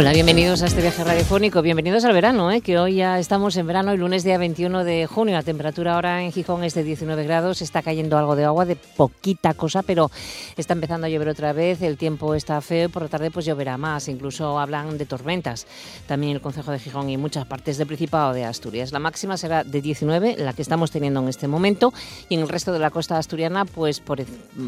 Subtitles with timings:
[0.00, 2.62] Hola, bienvenidos a este viaje radiofónico, bienvenidos al verano, ¿eh?
[2.62, 6.22] que hoy ya estamos en verano, el lunes día 21 de junio, la temperatura ahora
[6.22, 10.10] en Gijón es de 19 grados, está cayendo algo de agua, de poquita cosa, pero
[10.56, 13.44] está empezando a llover otra vez, el tiempo está feo y por la tarde pues
[13.44, 15.66] lloverá más, incluso hablan de tormentas,
[16.06, 18.92] también el Consejo de Gijón y muchas partes del Principado de Asturias.
[18.92, 21.92] La máxima será de 19, la que estamos teniendo en este momento,
[22.30, 24.24] y en el resto de la costa asturiana pues por,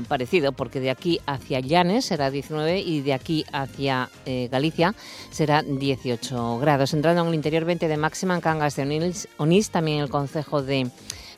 [0.09, 4.95] parecido, porque de aquí hacia Llanes será 19 y de aquí hacia eh, Galicia
[5.31, 6.95] será 18 grados.
[6.95, 10.63] Entrando en el interior 20 de máxima en Cangas de Onís, también en el concejo
[10.63, 10.91] de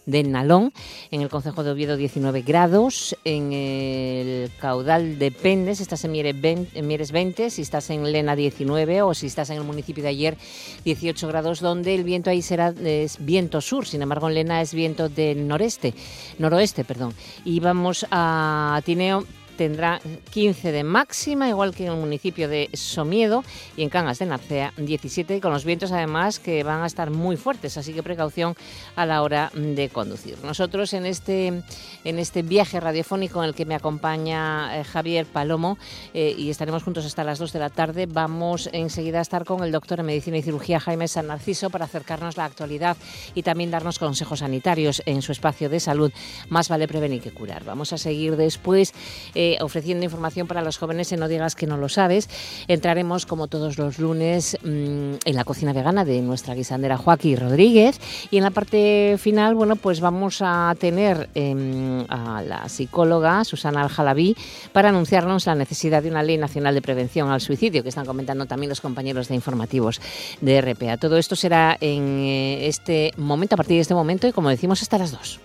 [0.06, 0.72] de Nalón,
[1.10, 6.40] en el Concejo de Oviedo 19 grados, en el caudal depende si estás en Mieres
[6.40, 10.02] 20, en Mieres 20, si estás en Lena 19 o si estás en el municipio
[10.02, 10.36] de ayer
[10.84, 12.74] 18 grados, donde el viento ahí será
[13.20, 15.94] viento sur, sin embargo en Lena es viento del noreste,
[16.38, 17.14] noroeste, perdón.
[17.44, 19.24] Y vamos a Tineo
[19.56, 23.44] tendrá 15 de máxima, igual que en el municipio de Somiedo
[23.77, 27.36] y en Cangas de Narcea 17, con los vientos además que van a estar muy
[27.36, 28.55] fuertes, así que precaución
[28.97, 30.36] a la hora de conducir.
[30.44, 31.62] Nosotros en este,
[32.05, 35.78] en este viaje radiofónico en el que me acompaña eh, Javier Palomo
[36.12, 39.62] eh, y estaremos juntos hasta las 2 de la tarde, vamos enseguida a estar con
[39.62, 42.97] el doctor en Medicina y Cirugía Jaime San Narciso para acercarnos la actualidad
[43.34, 46.12] y también darnos consejos sanitarios en su espacio de salud.
[46.48, 47.64] Más vale prevenir que curar.
[47.64, 48.92] Vamos a seguir después.
[49.34, 52.28] Eh, ofreciendo información para los jóvenes en No digas que no lo sabes.
[52.69, 58.00] Entraremos, como todos los lunes, mm, en la cocina vegana de nuestra guisandera Joaquín Rodríguez.
[58.31, 63.83] Y en la parte final, bueno, pues vamos a tener em, a la psicóloga Susana
[63.83, 64.37] Aljalabí
[64.72, 68.47] para anunciarnos la necesidad de una ley nacional de prevención al suicidio, que están comentando
[68.47, 70.00] también los compañeros de informativos
[70.41, 70.97] de RPA.
[70.97, 74.83] Todo esto será en eh, este momento, a partir de este momento, y como decimos,
[74.83, 75.41] hasta las dos.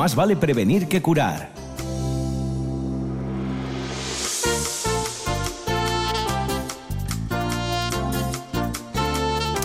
[0.00, 1.52] Más vale prevenir que curar.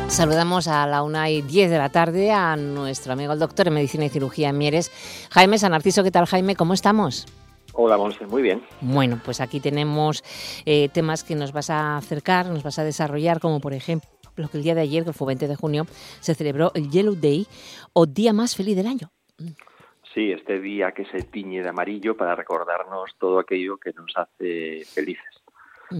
[0.09, 3.75] Saludamos a la una y 10 de la tarde a nuestro amigo el doctor en
[3.75, 4.91] Medicina y Cirugía en Mieres,
[5.29, 6.03] Jaime San Narciso.
[6.03, 6.57] ¿Qué tal, Jaime?
[6.57, 7.27] ¿Cómo estamos?
[7.71, 8.61] Hola, Monse, muy bien.
[8.81, 10.21] Bueno, pues aquí tenemos
[10.65, 14.57] eh, temas que nos vas a acercar, nos vas a desarrollar, como por ejemplo que
[14.57, 15.87] el día de ayer, que fue 20 de junio,
[16.19, 17.47] se celebró el Yellow Day
[17.93, 19.13] o Día Más Feliz del Año.
[20.15, 24.85] Sí, este día que se tiñe de amarillo para recordarnos todo aquello que nos hace
[24.85, 25.43] felices.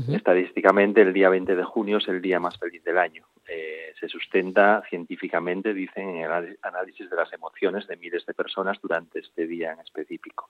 [0.09, 3.25] Estadísticamente, el día 20 de junio es el día más feliz del año.
[3.45, 8.79] Eh, se sustenta científicamente, dicen, en el análisis de las emociones de miles de personas
[8.81, 10.49] durante este día en específico.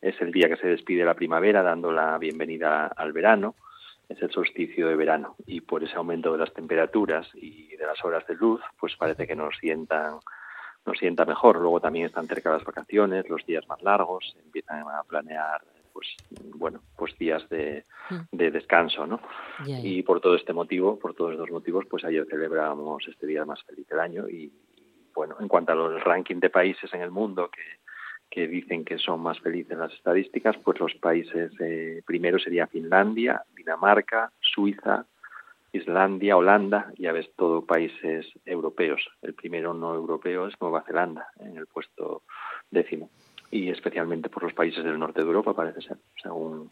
[0.00, 3.56] Es el día que se despide la primavera, dando la bienvenida al verano.
[4.08, 8.04] Es el solsticio de verano y por ese aumento de las temperaturas y de las
[8.04, 10.20] horas de luz, pues parece que nos sientan
[10.86, 11.60] nos sienta mejor.
[11.60, 15.60] Luego también están cerca las vacaciones, los días más largos, empiezan a planear
[15.92, 16.06] pues
[16.54, 18.36] bueno pues días de, hmm.
[18.36, 19.20] descanso no
[19.66, 23.62] y por todo este motivo por todos estos motivos pues ayer celebramos este día más
[23.64, 24.52] feliz del año y,
[25.14, 27.62] bueno en cuanto a los ranking de países en el mundo que,
[28.30, 33.42] que dicen que son más felices las estadísticas pues los países eh, primero sería Finlandia
[33.54, 35.06] Dinamarca Suiza
[35.72, 39.08] Islandia, Holanda, ya ves todo países europeos.
[39.22, 42.22] El primero no europeo es Nueva Zelanda, en el puesto
[42.70, 43.10] décimo.
[43.50, 46.70] Y especialmente por los países del norte de Europa, parece ser, según,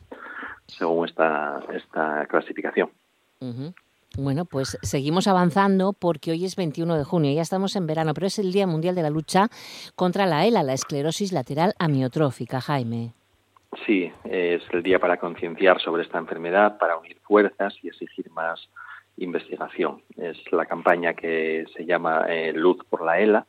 [0.66, 2.90] según esta, esta clasificación.
[4.16, 8.26] Bueno, pues seguimos avanzando porque hoy es 21 de junio, ya estamos en verano, pero
[8.26, 9.48] es el Día Mundial de la Lucha
[9.94, 13.12] contra la ELA, la esclerosis lateral amiotrófica, Jaime.
[13.86, 18.68] Sí, es el día para concienciar sobre esta enfermedad, para unir fuerzas y exigir más
[19.18, 20.02] investigación.
[20.16, 23.46] Es la campaña que se llama eh, Luz por la ELA.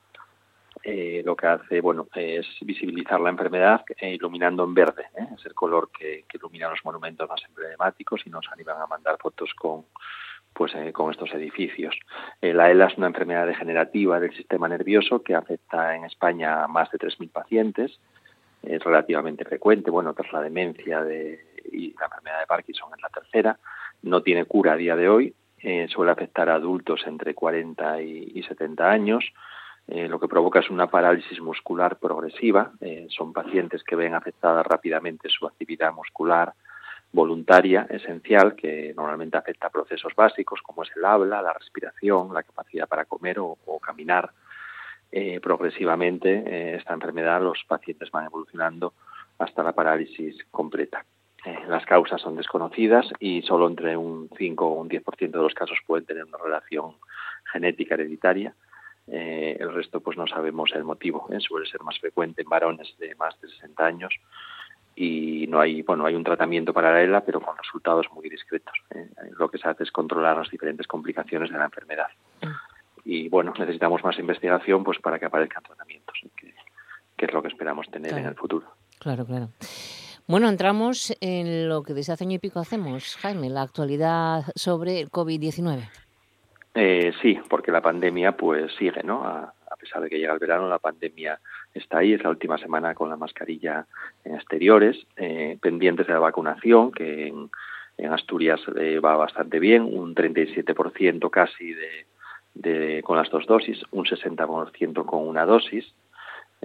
[0.83, 5.05] Eh, lo que hace bueno es visibilizar la enfermedad eh, iluminando en verde.
[5.35, 9.53] Es el color que, ilumina los monumentos más emblemáticos y nos animan a mandar fotos
[9.53, 9.85] con
[10.51, 11.95] pues con estos edificios.
[12.41, 16.89] la ELA es una enfermedad degenerativa del sistema nervioso que afecta en España a más
[16.91, 17.99] de 3.000 pacientes.
[18.63, 21.39] Es relativamente frecuente, bueno, tras la demencia de,
[21.71, 23.59] y la enfermedad de Parkinson es la tercera.
[24.01, 28.43] No tiene cura a día de hoy, eh, suele afectar a adultos entre 40 y,
[28.43, 29.25] 70 años.
[29.87, 32.71] Eh, lo que provoca es una parálisis muscular progresiva.
[32.79, 36.53] Eh, son pacientes que ven afectada rápidamente su actividad muscular
[37.11, 42.43] voluntaria esencial, que normalmente afecta a procesos básicos como es el habla, la respiración, la
[42.43, 44.29] capacidad para comer o, caminar.
[45.41, 48.93] progresivamente esta enfermedad los pacientes van evolucionando
[49.39, 51.03] hasta la parálisis completa.
[51.45, 55.53] Eh, las causas son desconocidas y solo entre un 5 o un 10% de los
[55.53, 56.95] casos pueden tener una relación
[57.51, 58.53] genética hereditaria.
[59.07, 61.27] Eh, el resto pues no sabemos el motivo.
[61.31, 61.39] ¿eh?
[61.39, 64.13] Suele ser más frecuente en varones de más de 60 años
[64.95, 68.73] y no hay bueno hay un tratamiento para la ELA pero con resultados muy discretos.
[69.37, 72.07] Lo que se hace es controlar las diferentes complicaciones de la enfermedad.
[73.05, 76.53] Y bueno necesitamos más investigación pues para que aparezcan tratamientos, que,
[77.25, 78.67] es lo que esperamos tener en el futuro.
[78.99, 79.49] Claro, claro.
[80.29, 84.99] Bueno, entramos en lo que desde hace año y pico hacemos, Jaime, la actualidad sobre
[84.99, 85.89] el COVID-19.
[86.75, 89.23] Eh, sí, porque la pandemia pues sigue, ¿no?
[89.23, 91.39] A, pesar de que llega el verano, la pandemia
[91.73, 92.13] está ahí.
[92.13, 93.87] Es la última semana con la mascarilla
[94.23, 97.29] en exteriores, eh, pendientes de la vacunación, que
[97.97, 102.05] en, Asturias eh, va bastante bien, un 37% casi de,
[102.53, 105.91] de, con las dos dosis, un 60% con una dosis.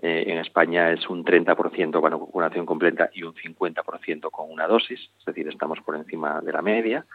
[0.02, 5.00] Eh, en España es un 30% con vacunación completa y un 50% con una dosis,
[5.18, 7.06] es decir, estamos por encima de la media.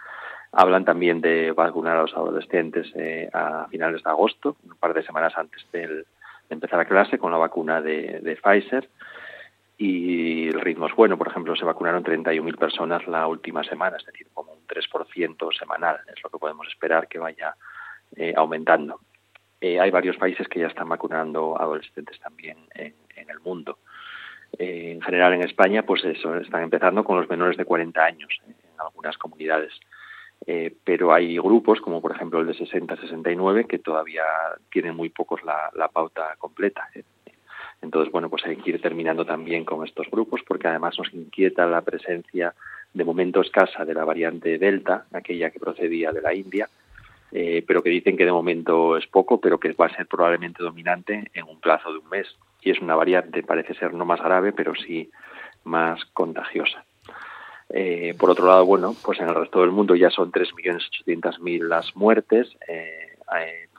[0.51, 5.03] Hablan también de vacunar a los adolescentes eh, a finales de agosto, un par de
[5.03, 6.05] semanas antes de
[6.49, 8.89] empezar la clase, con la vacuna de, Pfizer.
[9.77, 14.05] Y el ritmo es bueno, por ejemplo, se vacunaron 31.000 personas la última semana, es
[14.05, 17.55] decir, como un 3% semanal, es lo que podemos esperar que vaya
[18.15, 18.99] eh, aumentando.
[19.61, 22.93] Eh, hay varios países que ya están vacunando adolescentes también en,
[23.29, 23.77] el mundo.
[24.57, 28.29] Eh, en general en España, pues eso, están empezando con los menores de 40 años
[28.47, 29.73] en algunas comunidades.
[30.47, 34.23] Eh, pero hay grupos, como por ejemplo el de 60-69, que todavía
[34.71, 36.89] tienen muy pocos la, la pauta completa.
[37.81, 41.65] Entonces, bueno, pues hay que ir terminando también con estos grupos, porque además nos inquieta
[41.65, 42.53] la presencia
[42.93, 46.67] de momento escasa de la variante Delta, aquella que procedía de la India,
[47.31, 50.63] eh, pero que dicen que de momento es poco, pero que va a ser probablemente
[50.63, 52.27] dominante en un plazo de un mes.
[52.61, 55.09] Y es una variante, parece ser no más grave, pero sí
[55.63, 56.83] más contagiosa.
[57.69, 61.95] Eh, por otro lado, bueno, pues en el resto del mundo ya son 3.800.000 las
[61.95, 62.49] muertes.
[62.67, 63.09] Eh,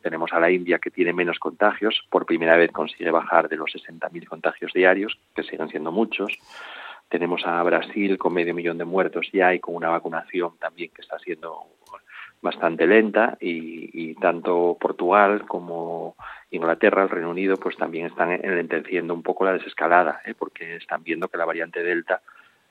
[0.03, 3.71] tenemos a la India que tiene menos contagios, por primera vez consigue bajar de los
[3.71, 6.39] 60.000 contagios diarios, que siguen siendo muchos.
[7.09, 11.03] Tenemos a Brasil con medio millón de muertos ya y con una vacunación también que
[11.03, 11.67] está siendo
[12.43, 16.15] bastante lenta y, tanto Portugal como
[16.51, 20.35] Inglaterra, el Reino Unido, pues también están enlenteciendo un poco la desescalada, ¿eh?
[20.39, 22.21] porque están viendo que la variante Delta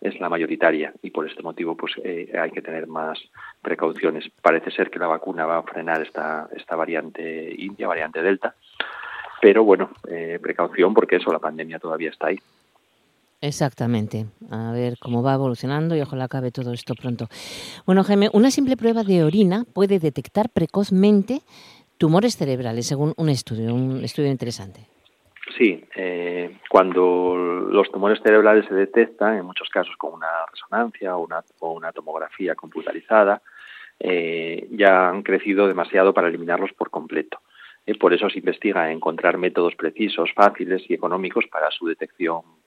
[0.01, 3.19] es la mayoritaria y por este motivo pues eh, hay que tener más
[3.62, 4.30] precauciones.
[4.42, 8.56] Parece ser que la vacuna va a frenar esta, esta variante India, variante Delta,
[9.42, 12.39] pero bueno, eh, precaución porque eso, la pandemia todavía está ahí.
[13.41, 14.25] Exactamente.
[14.51, 17.27] A ver cómo va evolucionando y ojalá acabe todo esto pronto.
[17.86, 21.39] Bueno, Jaime, una simple prueba de orina puede detectar precozmente
[21.97, 24.88] tumores cerebrales, según un estudio, un estudio interesante.
[25.57, 31.25] Sí, eh, cuando los tumores cerebrales se detectan, en muchos casos con una resonancia o
[31.75, 33.42] una, tomografía computarizada,
[34.00, 37.39] eh, ya han crecido demasiado para eliminarlos por completo.
[37.85, 42.58] Eh, por eso se investiga encontrar métodos precisos, fáciles y económicos para su detección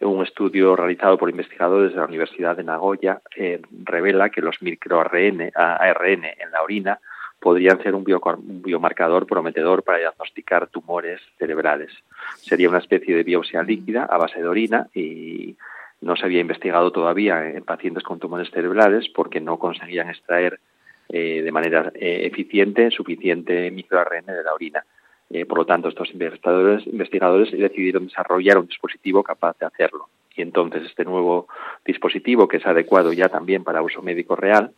[0.00, 5.50] Un estudio realizado por investigadores de la Universidad de Nagoya eh, revela que los microARN
[5.54, 7.00] ARN en la orina
[7.40, 11.90] podrían ser un, biomarcador prometedor para diagnosticar tumores cerebrales.
[12.36, 15.56] Sería una especie de biopsia líquida a base de orina y
[16.02, 20.60] no se había investigado todavía en pacientes con tumores cerebrales porque no conseguían extraer
[21.08, 24.84] eh, de manera eh, eficiente suficiente microARN de la orina.
[25.30, 30.08] Eh, por lo tanto, estos investigadores, decidieron desarrollar un dispositivo capaz de hacerlo.
[30.34, 31.46] Y entonces este nuevo
[31.84, 34.72] dispositivo, que es adecuado ya también para uso médico real,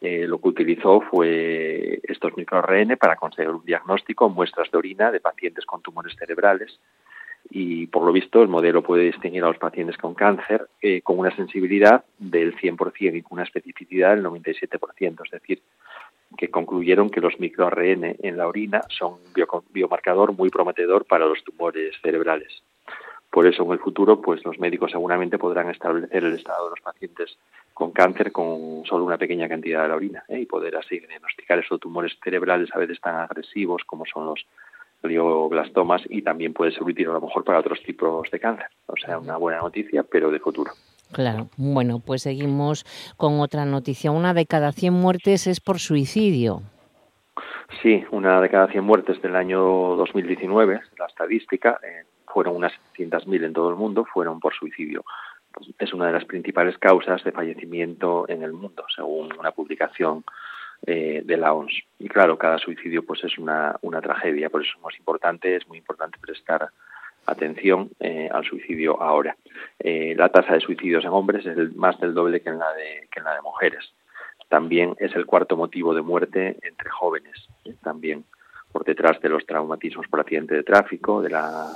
[0.00, 5.20] eh, lo que utilizó fue estos microRN para conseguir un diagnóstico, muestras de orina de
[5.20, 6.78] pacientes con tumores cerebrales.
[7.50, 11.18] Y por lo visto, el modelo puede distinguir a los pacientes con cáncer eh, con
[11.18, 15.24] una sensibilidad del 100% y con una especificidad del 97%.
[15.24, 15.62] Es decir,
[16.36, 21.42] que concluyeron que los microARN en la orina son un biomarcador muy prometedor para los
[21.42, 22.62] tumores cerebrales.
[23.30, 26.80] Por eso en el futuro, pues los médicos seguramente podrán establecer el estado de los
[26.80, 27.36] pacientes
[27.74, 30.40] con cáncer con solo una pequeña cantidad de la orina ¿eh?
[30.40, 34.46] y poder así diagnosticar esos tumores cerebrales a veces tan agresivos como son los
[35.02, 38.66] glioblastomas y también puede ser útil a lo mejor para otros tipos de cáncer.
[38.86, 40.72] O sea, una buena noticia, pero de futuro.
[41.12, 41.48] Claro.
[41.56, 42.84] Bueno, pues seguimos
[43.16, 44.10] con otra noticia.
[44.10, 46.62] Una de cada 100 muertes es por suicidio.
[47.82, 53.44] Sí, una de cada 100 muertes del año 2019, la estadística, eh, fueron unas 700.000
[53.44, 55.04] en todo el mundo, fueron por suicidio.
[55.78, 60.24] Es una de las principales causas de fallecimiento en el mundo, según una publicación
[60.86, 61.72] eh, de la OMS.
[61.98, 65.66] Y claro, cada suicidio pues es una, una tragedia, por eso es muy importante, es
[65.66, 66.70] muy importante prestar
[67.30, 67.90] atención
[68.30, 69.36] al suicidio ahora.
[69.80, 73.34] la tasa de suicidios en hombres es más del doble que en la de, la
[73.34, 73.92] de mujeres.
[74.48, 77.48] También es el cuarto motivo de muerte entre jóvenes.
[77.82, 78.24] También
[78.72, 81.68] por detrás de los traumatismos por accidente de tráfico, de la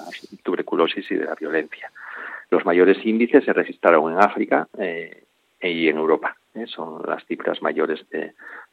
[0.43, 1.91] tuberculosis y de la violencia.
[2.51, 5.25] Los mayores índices se registraron en África eh,
[5.63, 6.37] y en Europa.
[6.55, 8.05] Eh, son las cifras mayores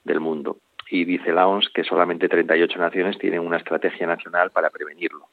[0.04, 0.58] del mundo.
[0.92, 5.28] Y dice la OMS que solamente 38 naciones tienen una estrategia nacional para prevenirlo.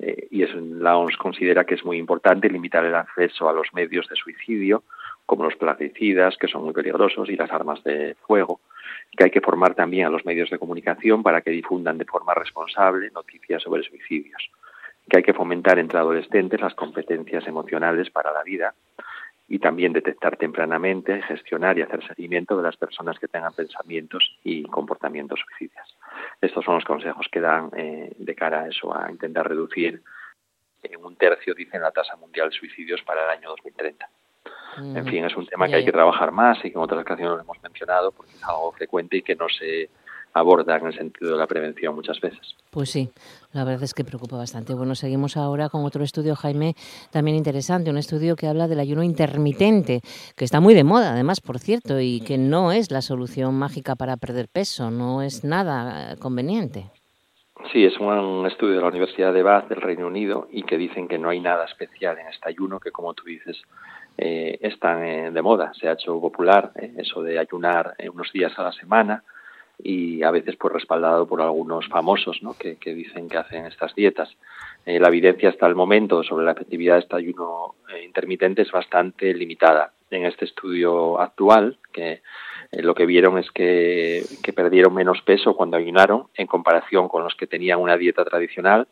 [0.00, 3.72] Eh, y eso, la OMS considera que es muy importante limitar el acceso a los
[3.72, 4.84] medios de suicidio,
[5.26, 8.60] como los plaguicidas, que son muy peligrosos, y las armas de fuego,
[9.16, 12.34] que hay que formar también a los medios de comunicación para que difundan de forma
[12.34, 14.50] responsable noticias sobre suicidios,
[15.08, 18.74] que hay que fomentar entre adolescentes las competencias emocionales para la vida
[19.48, 24.64] y también detectar tempranamente, gestionar y hacer seguimiento de las personas que tengan pensamientos y
[24.64, 25.88] comportamientos suicidas.
[26.40, 30.02] Estos son los consejos que dan eh, de cara a eso, a intentar reducir
[30.82, 34.08] en un tercio, dicen, la tasa mundial de suicidios para el año 2030.
[34.76, 37.34] En fin, es un tema que hay que trabajar más y que en otras ocasiones
[37.34, 39.90] lo hemos mencionado porque es algo frecuente y que no se
[40.32, 42.56] aborda en el sentido de la prevención muchas veces.
[42.70, 43.10] Pues sí,
[43.52, 44.74] la verdad es que preocupa bastante.
[44.74, 46.74] Bueno, seguimos ahora con otro estudio, Jaime,
[47.10, 50.00] también interesante, un estudio que habla del ayuno intermitente,
[50.36, 53.96] que está muy de moda, además, por cierto, y que no es la solución mágica
[53.96, 56.90] para perder peso, no es nada conveniente.
[57.72, 61.08] Sí, es un estudio de la Universidad de Bath del Reino Unido y que dicen
[61.08, 63.60] que no hay nada especial en este ayuno, que como tú dices,
[64.16, 65.72] eh, están eh, de moda.
[65.74, 69.24] Se ha hecho popular eh, eso de ayunar unos días a la semana
[69.78, 72.54] y a veces pues respaldado por algunos famosos ¿no?
[72.58, 74.36] que, dicen que hacen estas dietas.
[74.84, 79.92] la evidencia hasta el momento sobre la efectividad de este ayuno intermitente es bastante limitada.
[80.10, 82.22] En este estudio actual, que
[82.72, 87.34] lo que vieron es que, que perdieron menos peso cuando ayunaron en comparación con los
[87.34, 88.88] que tenían una dieta tradicional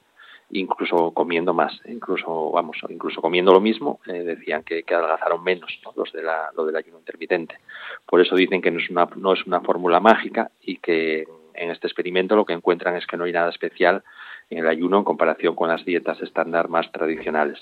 [0.51, 5.81] incluso comiendo más, incluso vamos, incluso comiendo lo mismo, eh, decían que, que, adelgazaron menos
[5.97, 7.59] los de la, lo del ayuno intermitente.
[8.07, 11.71] Por eso dicen que no es una, no es una fórmula mágica y que en
[11.71, 14.03] este experimento lo que encuentran es que no hay nada especial
[14.51, 17.59] en el ayuno en comparación con las dietas estándar más tradicionales.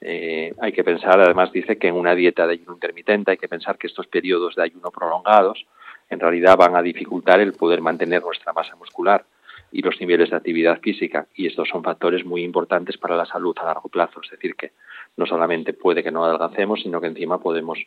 [0.00, 3.48] Eh, hay que pensar, además dice que en una dieta de ayuno intermitente hay que
[3.48, 5.66] pensar que estos periodos de ayuno prolongados
[6.08, 9.24] en realidad van a dificultar el poder mantener nuestra masa muscular
[9.72, 11.26] y los niveles de actividad física.
[11.34, 14.20] Y estos son factores muy importantes para la salud a largo plazo.
[14.22, 14.72] Es decir, que
[15.16, 17.78] no solamente puede que no adelgacemos, sino que encima podemos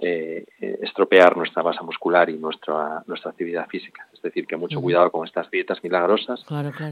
[0.00, 4.06] eh, estropear nuestra masa muscular y nuestra, nuestra actividad física.
[4.12, 6.44] Es decir, que mucho cuidado con estas dietas milagrosas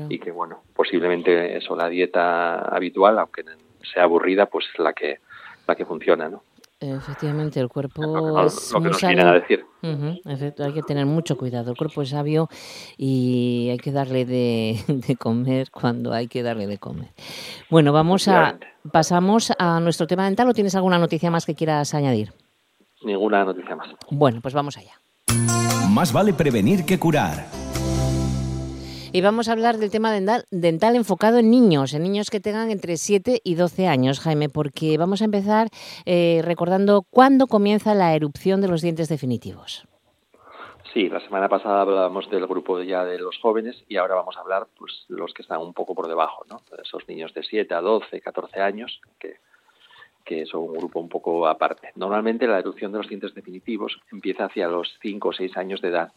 [0.08, 3.44] y que, bueno, posiblemente eso, la dieta habitual, aunque
[3.92, 5.18] sea aburrida, pues es la que,
[5.66, 6.42] la que funciona, ¿no?
[6.80, 9.42] Efectivamente, el cuerpo es muy sabio.
[9.82, 11.72] hay que tener mucho cuidado.
[11.72, 12.48] El cuerpo es sabio
[12.96, 17.10] y hay que darle de, comer cuando hay que darle de comer.
[17.68, 18.58] Bueno, vamos a
[18.90, 20.48] pasamos a nuestro tema dental.
[20.48, 22.32] ¿O tienes alguna noticia más que quieras añadir?
[23.04, 23.88] Ninguna noticia más.
[24.10, 24.92] Bueno, pues vamos allá.
[25.90, 27.59] Más vale prevenir que curar.
[29.12, 32.96] Y vamos a hablar del tema dental, enfocado en niños, en niños que tengan entre
[32.96, 35.66] 7 y 12 años, Jaime, porque vamos a empezar
[36.06, 39.84] eh, recordando cuándo comienza la erupción de los dientes definitivos.
[40.94, 44.40] Sí, la semana pasada hablábamos del grupo ya de los jóvenes y ahora vamos a
[44.42, 46.60] hablar pues los que están un poco por debajo, ¿no?
[46.80, 49.38] Esos niños de 7 a 12, 14 años que,
[50.24, 51.90] que son un grupo un poco aparte.
[51.96, 55.88] Normalmente la erupción de los dientes definitivos empieza hacia los 5 o 6 años de
[55.88, 56.12] edad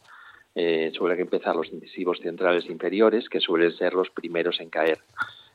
[0.55, 4.99] eh, suelen empezar los incisivos centrales inferiores, que suelen ser los primeros en caer.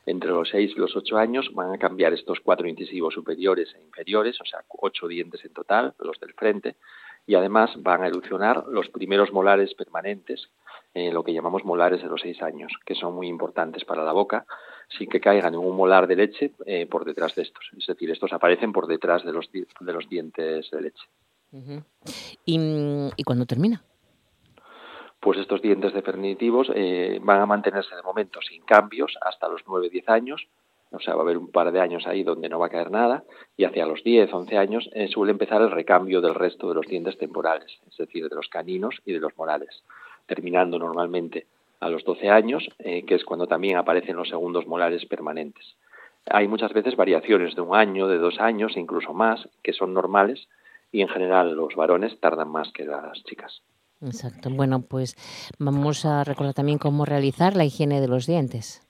[0.05, 3.81] Entre los 6 y los 8 años van a cambiar estos cuatro incisivos superiores e
[3.81, 6.75] inferiores, o sea, ocho dientes en total, los del frente,
[7.27, 10.49] y además van a erupcionar los primeros molares permanentes,
[10.93, 14.13] eh, lo que llamamos molares de los 6 años, que son muy importantes para la
[14.13, 14.45] boca,
[14.97, 17.69] sin que caigan en un molar de leche eh, por detrás de estos.
[17.77, 21.05] Es decir, estos aparecen por detrás de los, de los dientes de leche.
[22.45, 22.59] ¿Y,
[23.15, 23.83] ¿Y cuándo termina?
[25.19, 30.09] Pues estos dientes definitivos eh, van a mantenerse de momento sin cambios hasta los 9-10
[30.09, 30.47] años,
[30.91, 32.89] o sea, va a haber un par de años ahí donde no va a caer
[32.89, 33.23] nada,
[33.57, 37.17] y hacia los 10-11 años eh, suele empezar el recambio del resto de los dientes
[37.17, 39.83] temporales, es decir, de los caninos y de los morales,
[40.25, 41.47] terminando normalmente
[41.79, 45.75] a los 12 años, eh, que es cuando también aparecen los segundos molares permanentes.
[46.25, 50.47] Hay muchas veces variaciones de un año, de dos años, incluso más, que son normales,
[50.91, 53.61] y en general los varones tardan más que las chicas.
[54.01, 54.49] Exacto.
[54.49, 55.15] Bueno, pues
[55.59, 58.85] vamos a recordar también cómo realizar la higiene de los dientes.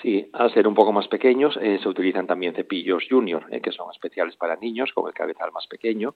[0.00, 3.72] Sí, al ser un poco más pequeños eh, se utilizan también cepillos junior, eh, que
[3.72, 6.14] son especiales para niños, con el cabezal más pequeño,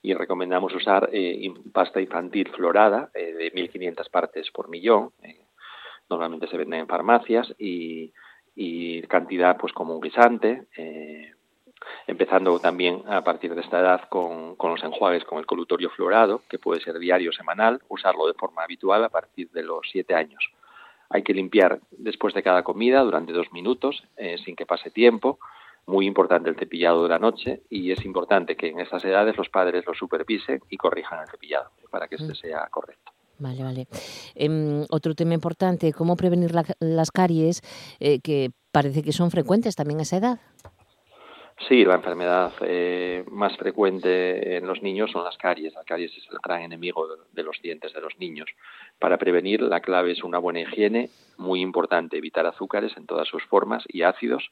[0.00, 5.10] y recomendamos usar eh, pasta infantil florada de 1.500 partes por millón.
[6.08, 8.12] normalmente se venden en farmacias y,
[8.54, 10.66] y cantidad pues como un guisante,
[12.06, 16.42] empezando también a partir de esta edad con, con, los enjuagues con el colutorio florado,
[16.48, 20.14] que puede ser diario o semanal, usarlo de forma habitual a partir de los siete
[20.14, 20.50] años.
[21.10, 25.38] Hay que limpiar después de cada comida durante dos minutos, eh, sin que pase tiempo.
[25.86, 29.48] Muy importante el cepillado de la noche y es importante que en estas edades los
[29.48, 32.36] padres lo supervisen y corrijan el cepillado para que este mm.
[32.36, 33.12] sea correcto.
[33.38, 33.86] Vale, vale.
[34.34, 37.62] Eh, otro tema importante, ¿cómo prevenir la, las caries
[38.00, 40.40] eh, que parece que son frecuentes también a esa edad?
[41.66, 45.74] Sí, la enfermedad eh, más frecuente en los niños son las caries.
[45.74, 48.48] La caries es el gran enemigo de, los dientes de los niños.
[49.00, 53.44] Para prevenir, la clave es una buena higiene, muy importante evitar azúcares en todas sus
[53.44, 54.50] formas y ácidos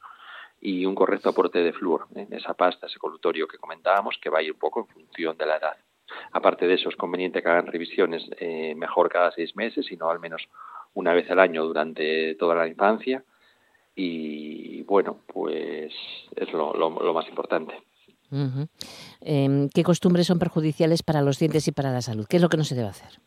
[0.61, 4.41] y un correcto aporte de flúor en esa pasta, ese colutorio que comentábamos, que va
[4.41, 5.77] a ir un poco en función de la edad.
[6.33, 10.19] Aparte de eso, es conveniente que hagan revisiones eh, mejor cada seis meses, sino al
[10.19, 10.49] menos
[10.95, 13.23] una vez al año durante toda la infancia
[13.97, 15.93] y bueno, pues
[16.37, 17.75] es lo, más importante.
[19.23, 22.27] Em, ¿Qué costumbres son perjudiciales para los dientes y para la salud?
[22.29, 23.21] ¿Qué es lo que no se debe hacer?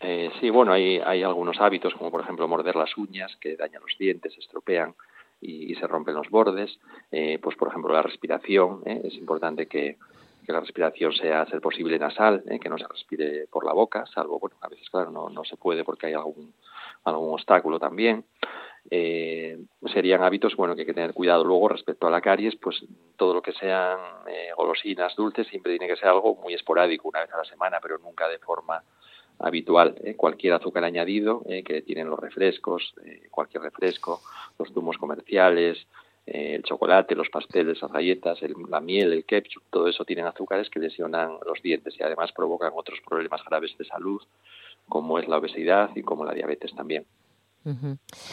[0.00, 3.80] Eh, sí, bueno, hay, hay algunos hábitos, como por ejemplo morder las uñas, que dañan
[3.80, 4.94] los dientes, estropean
[5.40, 6.78] y, se rompen los bordes.
[7.10, 9.00] Eh, pues por ejemplo la respiración, ¿eh?
[9.04, 9.96] es importante que,
[10.46, 14.56] la respiración sea, ser posible, nasal, que no se respire por la boca, salvo, bueno,
[14.60, 16.52] a veces, claro, no, no se puede porque hay algún,
[17.04, 18.26] algún obstáculo también
[18.90, 19.58] eh,
[19.92, 21.44] serían hábitos bueno que hay que tener cuidado.
[21.44, 22.84] Luego respecto a la caries pues
[23.16, 23.98] todo lo que sean
[24.28, 27.78] eh, golosinas dulces siempre tiene que ser algo muy esporádico una vez a la semana
[27.82, 28.82] pero nunca de forma
[29.38, 30.14] habitual ¿eh?
[30.14, 34.20] cualquier azúcar añadido eh, que tienen los refrescos eh, cualquier refresco
[34.58, 35.86] los zumos comerciales
[36.26, 40.70] el chocolate los pasteles las galletas el, la miel el ketchup todo eso tienen azúcares
[40.70, 44.22] que lesionan los dientes y además provocan otros problemas graves de salud
[44.88, 47.04] como es la obesidad y como la diabetes también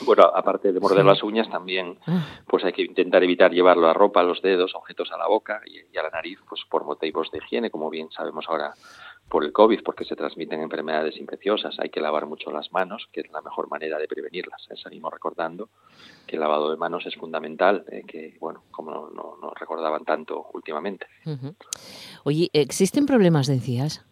[0.05, 2.25] bueno, aparte de morder las uñas, también ah.
[2.47, 5.97] pues hay que intentar evitar llevar la ropa, los dedos, objetos a la boca y,
[5.97, 8.73] a la nariz, pues por motivos de higiene, como bien sabemos ahora
[9.29, 11.79] por el COVID, porque se transmiten enfermedades infecciosas.
[11.79, 14.67] Hay que lavar mucho las manos, que es la mejor manera de prevenirlas.
[14.75, 15.69] Seguimos recordando
[16.27, 18.03] que el lavado de manos es fundamental, ¿eh?
[18.05, 21.07] que, bueno, como no, no, recordaban tanto últimamente.
[22.25, 24.05] Oye, ¿existen problemas de encías?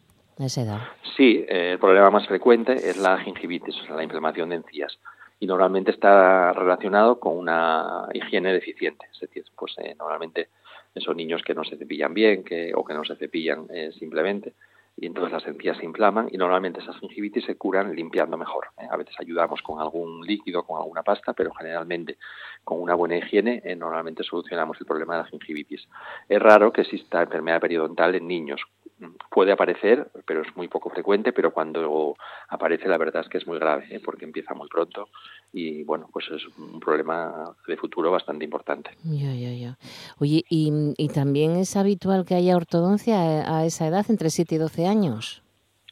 [1.17, 4.97] Sí, eh, el problema más frecuente es la gingivitis, o sea, la inflamación de encías.
[5.37, 9.07] Y normalmente está relacionado con una higiene deficiente.
[9.11, 10.47] Es decir, pues eh, normalmente
[10.95, 14.53] son niños que no se cepillan bien que, o que no se cepillan eh, simplemente
[15.01, 18.67] y entonces las encías se inflaman y normalmente esas gingivitis se curan limpiando mejor.
[18.89, 22.17] A veces ayudamos con algún líquido, con alguna pasta, pero generalmente
[22.65, 25.87] con una buena higiene normalmente solucionamos el problema de la gingivitis.
[26.27, 28.61] Es raro que exista enfermedad periodontal en niños,
[29.29, 32.15] puede aparecer, pero es muy poco frecuente, pero cuando
[32.47, 34.01] aparece la verdad es que es muy grave, ¿eh?
[34.03, 35.09] porque empieza muy pronto
[35.53, 38.91] y bueno, pues es un problema de futuro bastante importante.
[39.03, 39.77] Ya, ya, ya.
[40.19, 43.17] Oye, ¿y, y también es habitual que haya ortodoncia
[43.57, 45.43] a esa edad, entre 7 y 12 años?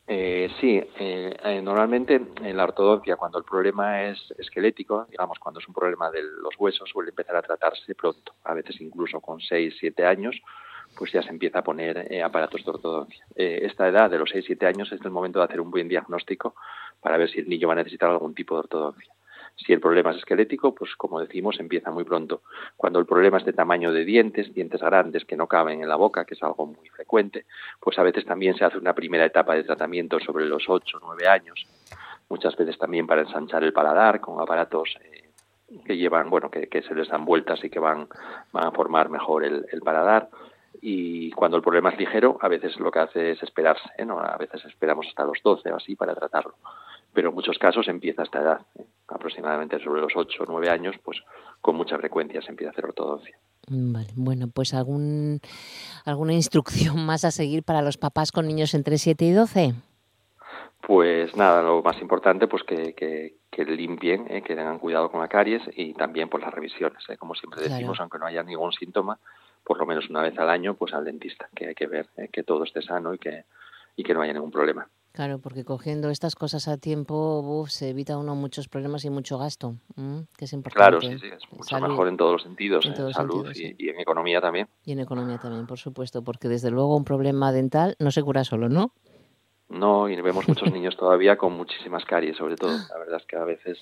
[0.09, 5.59] Eh, sí, eh, eh, normalmente en la ortodoncia, cuando el problema es esquelético, digamos, cuando
[5.59, 9.41] es un problema de los huesos, suele empezar a tratarse pronto, a veces incluso con
[9.41, 10.39] 6, 7 años,
[10.97, 13.25] pues ya se empieza a poner eh, aparatos de ortodoncia.
[13.35, 16.55] Eh, esta edad de los 6-7 años es el momento de hacer un buen diagnóstico
[16.99, 19.13] para ver si el niño va a necesitar algún tipo de ortodoncia.
[19.55, 22.41] Si el problema es esquelético, pues como decimos, empieza muy pronto.
[22.75, 25.95] Cuando el problema es de tamaño de dientes, dientes grandes que no caben en la
[25.95, 27.45] boca, que es algo muy frecuente,
[27.79, 31.05] pues a veces también se hace una primera etapa de tratamiento sobre los 8 o
[31.07, 31.65] 9 años.
[32.29, 35.29] Muchas veces también para ensanchar el paladar con aparatos eh,
[35.85, 38.07] que llevan, bueno, que, se les dan vueltas y que van,
[38.51, 40.29] van a formar mejor el, el paladar
[40.81, 44.05] y cuando el problema es ligero, a veces lo que hace es esperarse, ¿eh?
[44.05, 44.19] ¿no?
[44.19, 46.55] a veces esperamos hasta los 12 o así para tratarlo,
[47.13, 48.85] pero en muchos casos empieza a esta edad, ¿eh?
[49.07, 51.19] aproximadamente sobre los 8 o 9 años, pues
[51.61, 53.37] con mucha frecuencia se empieza a hacer ortodoncia.
[53.69, 55.41] Vale, bueno, pues algún,
[56.05, 59.73] alguna instrucción más a seguir para los papás con niños entre 7 y 12.
[60.81, 64.41] Pues nada, lo más importante pues que, que, que limpien, ¿eh?
[64.41, 67.17] que tengan cuidado con la caries y también por las revisiones, ¿eh?
[67.17, 69.19] como siempre decimos, aunque no haya ningún síntoma,
[69.67, 72.29] por lo menos una vez al año, pues al dentista, que hay que ver ¿eh?
[72.31, 73.43] que todo esté sano y que,
[73.97, 74.87] y que no haya ningún problema.
[75.11, 79.75] Claro, porque cogiendo estas cosas a tiempo se evita uno muchos problemas y mucho gasto,
[80.37, 80.99] que es importante.
[80.99, 84.39] Claro, sí, sí, es mucho mejor en todos los sentidos, en, salud y, en economía
[84.39, 84.69] también.
[84.85, 88.45] Y en economía también, por supuesto, porque desde luego un problema dental no se cura
[88.45, 88.93] solo, ¿no?
[89.69, 92.71] No, y vemos muchos niños todavía con muchísimas caries, sobre todo.
[92.71, 93.79] La verdad es que a veces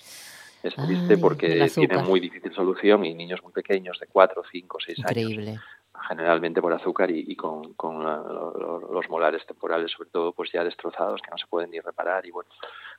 [0.63, 4.99] es triste porque tiene muy difícil solución y niños muy pequeños de 4, 5, 6
[5.05, 5.59] años
[6.07, 11.31] generalmente por azúcar y, con, con los molares temporales sobre todo pues ya destrozados que
[11.31, 12.49] no se pueden ni reparar y bueno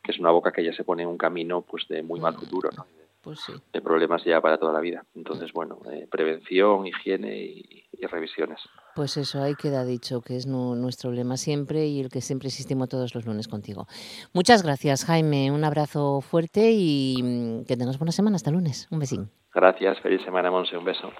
[0.02, 2.34] que es una boca que ya se pone en un camino pues de muy mal
[2.34, 2.86] futuro ¿no?
[3.26, 3.52] pues sí.
[3.72, 5.04] el problema se lleva para toda la vida.
[5.16, 8.60] Entonces, bueno, eh, prevención, higiene y, revisiones.
[8.94, 12.88] Pues eso, ahí queda dicho, que es nuestro lema siempre y el que siempre insistimos
[12.88, 13.88] todos los lunes contigo.
[14.32, 15.50] Muchas gracias, Jaime.
[15.50, 18.36] Un abrazo fuerte y mm, que tengas buena semana.
[18.36, 18.86] Hasta lunes.
[18.92, 19.30] Un besín.
[19.52, 19.98] Gracias.
[20.00, 20.76] Feliz semana, Monse.
[20.76, 21.10] Un beso.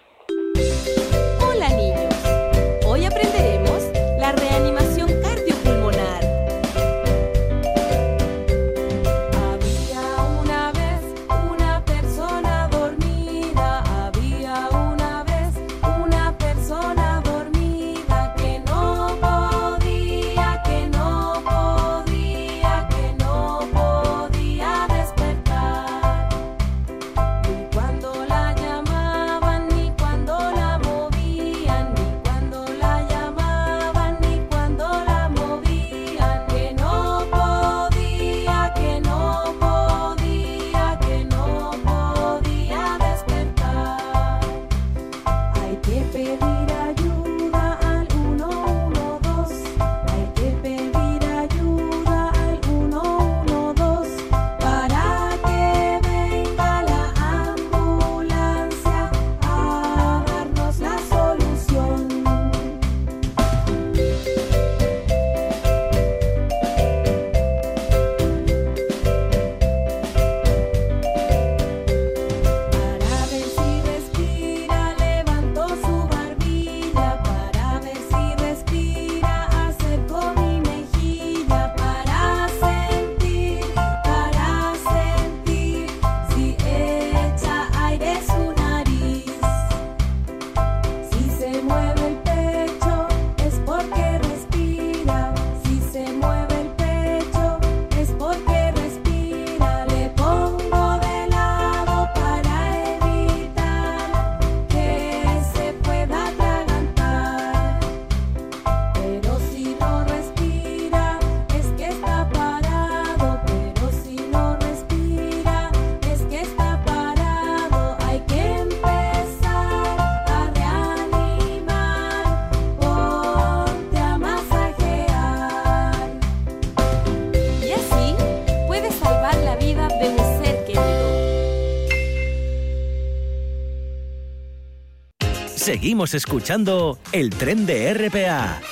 [135.77, 138.63] Seguimos escuchando el tren de RPA.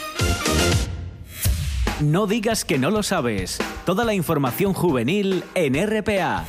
[2.00, 3.58] No digas que no lo sabes.
[3.84, 6.46] Toda la información juvenil en RPA.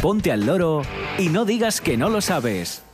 [0.00, 0.82] Ponte al loro
[1.18, 2.84] y no digas que no lo sabes.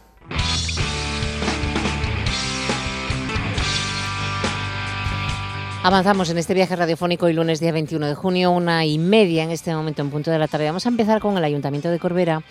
[5.87, 9.51] Avanzamos en este viaje radiofónico y lunes día 21 de junio, una y media en
[9.51, 10.65] este momento en punto de la tarde.
[10.65, 12.43] Vamos a empezar con el Ayuntamiento de Corbera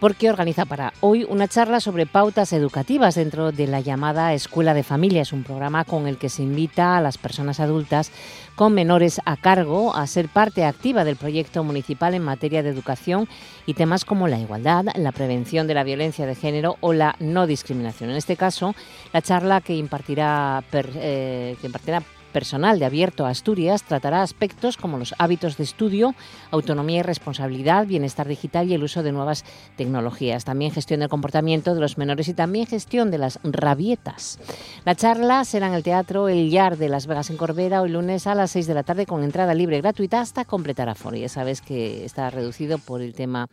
[0.00, 4.84] porque organiza para hoy una charla sobre pautas educativas dentro de la llamada Escuela de
[4.84, 5.20] Familia.
[5.20, 8.10] Es un programa con el que se invita a las personas adultas
[8.56, 13.28] con menores a cargo a ser parte activa del proyecto municipal en materia de educación
[13.66, 17.46] y temas como la igualdad, la prevención de la violencia de género o la no
[17.46, 18.08] discriminación.
[18.08, 18.74] En este caso,
[19.12, 24.98] la charla que impartirá, eh, que impartirá personal de Abierto a Asturias tratará aspectos como
[24.98, 26.14] los hábitos de estudio,
[26.50, 29.44] autonomía y responsabilidad, bienestar digital y el uso de nuevas
[29.76, 30.44] tecnologías.
[30.44, 34.38] También gestión del comportamiento de los menores y también gestión de las rabietas.
[34.84, 38.26] La charla será en el Teatro El Yar de Las Vegas en Corbera hoy lunes
[38.26, 41.16] a las 6 de la tarde con entrada libre gratuita hasta completar aforo.
[41.16, 43.48] Ya sabes que está reducido por el tema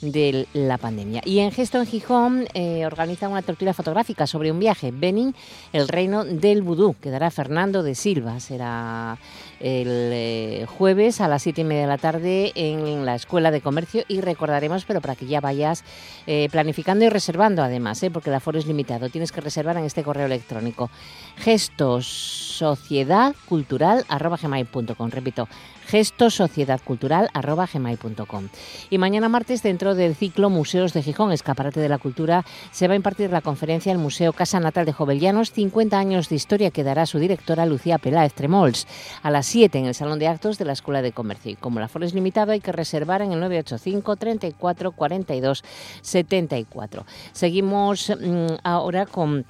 [0.00, 1.22] de la pandemia.
[1.24, 5.34] Y en Gesto en Gijón eh, organiza una tortura fotográfica sobre un viaje, Benin,
[5.72, 8.40] el reino del vudú, que dará Fernando de Silva.
[8.40, 9.18] Será
[9.60, 13.60] el eh, jueves a las siete y media de la tarde en la Escuela de
[13.60, 15.84] Comercio y recordaremos, pero para que ya vayas
[16.26, 19.10] eh, planificando y reservando además, porque el aforo es limitado.
[19.10, 20.90] Tienes que reservar en este correo electrónico
[21.40, 24.04] gestos sociedad cultural
[25.10, 25.48] Repito,
[25.86, 28.48] gestosociedadcultural.gmail.com.
[28.90, 32.94] Y mañana martes, dentro del ciclo Museos de Gijón, Escaparate de la Cultura, se va
[32.94, 36.84] a impartir la conferencia el Museo Casa Natal de Jovellanos, 50 años de historia que
[36.84, 38.86] dará su directora Lucía Peláez Tremols
[39.22, 41.52] a las 7 en el Salón de Actos de la Escuela de Comercio.
[41.52, 45.64] Y como el aforo es limitado, hay que reservar en el 985 34 42
[46.02, 47.06] 74.
[47.32, 49.46] Seguimos mm, ahora con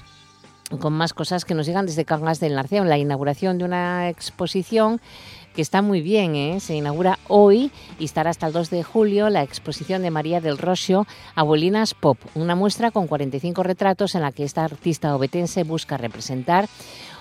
[0.77, 5.01] con más cosas que nos llegan desde Cangas del Narceo, la inauguración de una exposición
[5.55, 6.61] que está muy bien, ¿eh?
[6.61, 10.59] se inaugura hoy y estará hasta el 2 de julio la exposición de María del
[10.59, 15.97] Rosio Abuelinas Pop, una muestra con 45 retratos en la que esta artista obetense busca
[15.97, 16.69] representar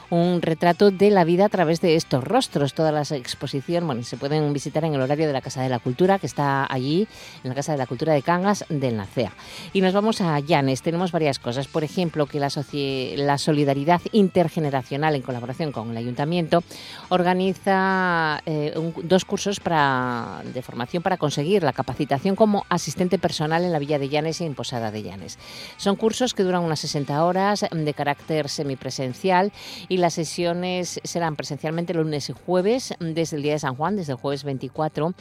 [0.09, 2.73] un retrato de la vida a través de estos rostros.
[2.73, 5.79] Todas las exposiciones bueno, se pueden visitar en el horario de la Casa de la
[5.79, 7.07] Cultura, que está allí,
[7.43, 9.31] en la Casa de la Cultura de Cangas del Nacea.
[9.73, 10.81] Y nos vamos a Llanes.
[10.81, 11.67] Tenemos varias cosas.
[11.67, 12.49] Por ejemplo, que la,
[13.17, 16.63] la solidaridad intergeneracional en colaboración con el Ayuntamiento
[17.09, 23.71] organiza eh, dos cursos para, de formación para conseguir la capacitación como asistente personal en
[23.71, 25.37] la Villa de Llanes y en Posada de Llanes.
[25.77, 29.51] Son cursos que duran unas 60 horas de carácter semipresencial
[29.87, 34.13] y las sesiones serán presencialmente lunes y jueves desde el día de San Juan, desde
[34.13, 35.13] el jueves 24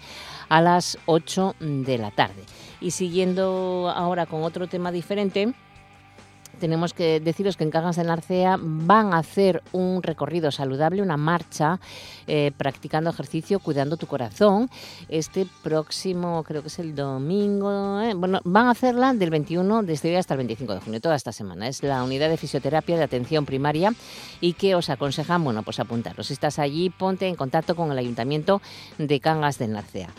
[0.50, 2.44] a las 8 de la tarde.
[2.82, 5.54] Y siguiendo ahora con otro tema diferente,
[6.60, 11.17] tenemos que deciros que en Cagas de Narcea van a hacer un recorrido saludable, una
[11.17, 11.80] marcha,
[12.28, 14.69] eh, practicando ejercicio, cuidando tu corazón.
[15.08, 19.93] Este próximo, creo que es el domingo, eh, bueno, van a hacerla del 21 de
[19.93, 21.67] este día hasta el 25 de junio, toda esta semana.
[21.67, 23.93] Es la unidad de fisioterapia de atención primaria
[24.41, 26.28] y que os aconsejan, bueno, pues apuntaros.
[26.28, 28.62] Si estás allí, ponte en contacto con el Ayuntamiento
[28.98, 30.10] de Cangas de Narcea.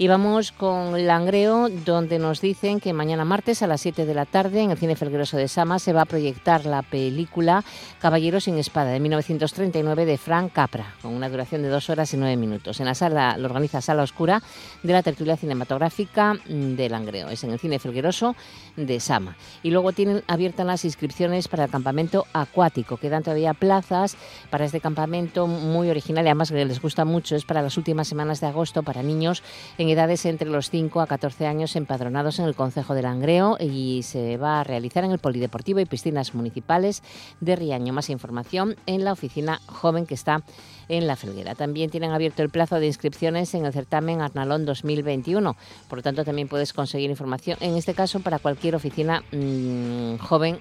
[0.00, 4.24] Y vamos con Langreo, donde nos dicen que mañana martes a las 7 de la
[4.24, 7.62] tarde en el Cine Felgueroso de Sama se va a proyectar la película
[8.00, 12.16] Caballero sin Espada de 1939 de Frank Capra, con una duración de dos horas y
[12.16, 12.80] nueve minutos.
[12.80, 14.42] En la sala lo organiza Sala Oscura
[14.82, 17.28] de la tertulia cinematográfica de Langreo.
[17.28, 18.34] Es en el Cine Felgueroso
[18.76, 19.36] de Sama.
[19.62, 22.96] Y luego tienen abiertas las inscripciones para el campamento acuático.
[22.96, 24.16] Quedan todavía plazas
[24.48, 27.36] para este campamento muy original y además que les gusta mucho.
[27.36, 29.42] Es para las últimas semanas de agosto para niños
[29.76, 34.02] en edades entre los 5 a 14 años empadronados en el Concejo de Langreo y
[34.02, 37.02] se va a realizar en el Polideportivo y Piscinas Municipales
[37.40, 37.92] de Riaño.
[37.92, 40.42] Más información en la oficina joven que está
[40.88, 41.54] en La Felguera.
[41.54, 45.56] También tienen abierto el plazo de inscripciones en el certamen Arnalón 2021.
[45.88, 50.58] Por lo tanto, también puedes conseguir información, en este caso, para cualquier oficina mm, joven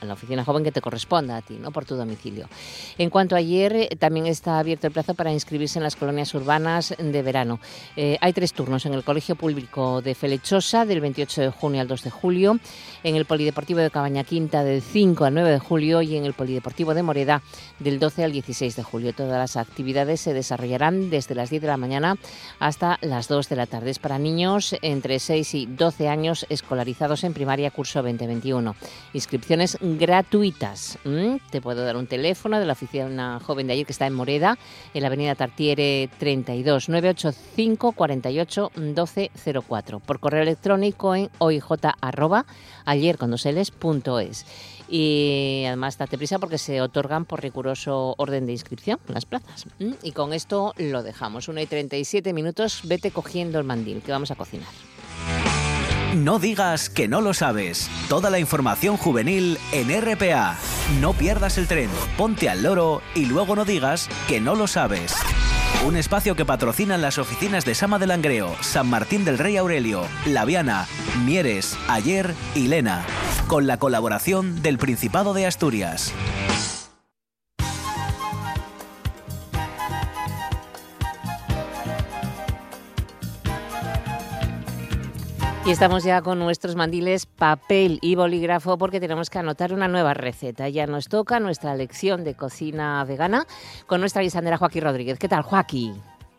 [0.00, 1.70] en la oficina joven que te corresponda a ti, ¿no?
[1.70, 2.48] por tu domicilio.
[2.98, 6.34] En cuanto a ayer, eh, también está abierto el plazo para inscribirse en las colonias
[6.34, 7.60] urbanas de verano.
[7.96, 11.88] Eh, hay tres turnos en el Colegio Público de Felechosa, del 28 de junio al
[11.88, 12.58] 2 de julio,
[13.02, 16.34] en el Polideportivo de Cabaña Quinta, del 5 al 9 de julio, y en el
[16.34, 17.42] Polideportivo de Moreda,
[17.78, 19.12] del 12 al 16 de julio.
[19.12, 22.16] Todas las actividades se desarrollarán desde las 10 de la mañana
[22.58, 23.90] hasta las 2 de la tarde.
[23.90, 28.74] Es para niños entre 6 y 12 años escolarizados en primaria curso 2021.
[29.12, 30.98] Inscripciones gratuitas.
[31.50, 34.58] Te puedo dar un teléfono de la oficina joven de ayer que está en Moreda,
[34.94, 40.00] en la avenida Tartiere 32 985 48 1204.
[40.00, 41.62] Por correo electrónico en oij
[44.90, 49.66] y además date prisa porque se otorgan por riguroso orden de inscripción las plazas.
[50.02, 51.48] Y con esto lo dejamos.
[51.48, 54.68] 1 y 37 minutos, vete cogiendo el mandil que vamos a cocinar.
[56.14, 57.88] No digas que no lo sabes.
[58.08, 60.56] Toda la información juvenil en RPA.
[61.00, 65.14] No pierdas el tren, ponte al loro y luego no digas que no lo sabes.
[65.86, 70.02] Un espacio que patrocinan las oficinas de Sama de Langreo, San Martín del Rey Aurelio,
[70.26, 70.88] Laviana,
[71.24, 73.04] Mieres, Ayer y Lena,
[73.46, 76.12] con la colaboración del Principado de Asturias.
[85.70, 90.14] Y estamos ya con nuestros mandiles, papel y bolígrafo porque tenemos que anotar una nueva
[90.14, 90.68] receta.
[90.68, 93.44] Ya nos toca nuestra lección de cocina vegana
[93.86, 95.16] con nuestra guisandera Joaquín Rodríguez.
[95.16, 95.94] ¿Qué tal, Joaquín?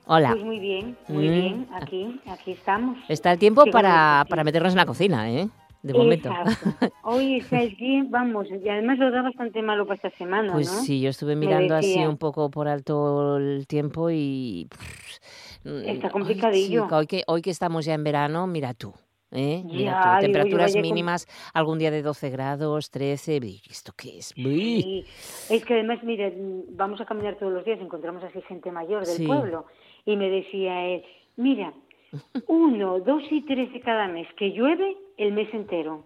[0.06, 0.32] Hola.
[0.32, 1.32] Pues muy bien, muy Mm.
[1.32, 1.67] bien.
[1.74, 2.98] Aquí, aquí estamos.
[3.08, 5.48] Está el tiempo Sí, para, para meternos en la cocina, ¿eh?
[5.82, 6.30] De momento.
[6.30, 6.70] Exacto.
[7.04, 10.67] Hoy está el día, vamos, y además lo da bastante malo para esta semana, Pues
[10.70, 10.82] ¿no?
[10.82, 14.67] sí, yo estuve mirando así un poco por alto el tiempo y...
[15.63, 16.88] mm, Está ay, complicadillo.
[16.91, 18.94] hoy, que, hoy que estamos ya en verano, mira tú.
[19.32, 19.63] ¿Eh?
[19.65, 23.39] Mira Ya, tú, digo yo, temperaturas con- mínimas, algún día de 12 grados, 13.
[23.41, 24.28] Uy, ¿Esto qué es?
[24.36, 25.06] Sí,
[25.50, 29.06] es que además, mire, mm, vamos a caminar todos los días, encontramos así gente mayor
[29.06, 29.26] del Sí.
[29.28, 29.65] pueblo,
[30.06, 31.04] y me decía él,
[31.38, 31.74] mira,
[32.48, 36.04] uno, dos y tres de cada mes que llueve, el mes entero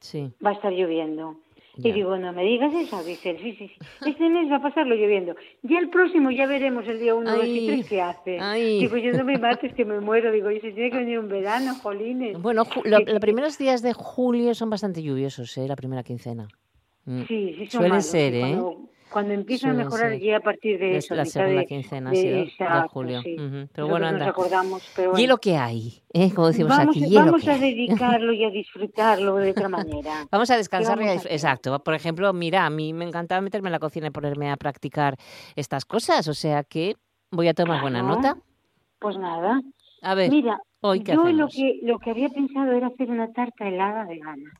[0.00, 0.32] Sí.
[0.44, 1.36] va a estar lloviendo.
[1.76, 1.90] Ya.
[1.90, 3.74] Y digo, no me digas eso, dice él, sí, sí, sí,
[4.10, 5.34] este mes va a pasarlo lloviendo.
[5.62, 8.38] Ya el próximo ya veremos el día uno, dos Ay, y tres qué hace.
[8.40, 8.78] ay.
[8.80, 11.28] Digo, yo no me mates que me muero, digo, y se tiene que venir un
[11.28, 12.40] verano, jolines.
[12.40, 15.66] Bueno, lo- los primeros días de julio son bastante lluviosos, ¿eh?
[15.66, 16.46] La primera quincena.
[17.06, 17.22] Mm.
[17.28, 18.40] Sí, sí son Suele malos, ser, ¿eh?
[18.40, 20.20] Cuando, cuando empieza a mejorar ser.
[20.20, 23.22] ya a partir de Es eso, la segunda de, quincena, de, sí, de- de julio.
[23.22, 23.34] sí.
[23.34, 24.28] Ujú, pero Nosotros bueno, nos anda.
[24.28, 25.24] acordamos, pero bueno.
[25.24, 26.30] Y lo que hay, ¿eh?
[26.34, 30.26] Como decimos vamos, aquí, vamos a dedicarlo y a disfrutarlo de otra manera.
[30.32, 30.98] Vamos a descansar.
[30.98, 31.28] vamos a?
[31.30, 31.78] Exacto.
[31.78, 35.16] Por ejemplo, mira, a mí me encantaba meterme en la cocina y ponerme a practicar
[35.54, 36.26] estas cosas.
[36.28, 36.96] O sea que
[37.30, 38.36] voy a tomar buena nota.
[38.98, 39.60] Pues nada,
[40.02, 43.68] A ver, mira, hoy yo lo que, lo que había pensado era hacer una tarta
[43.68, 44.50] helada vegana.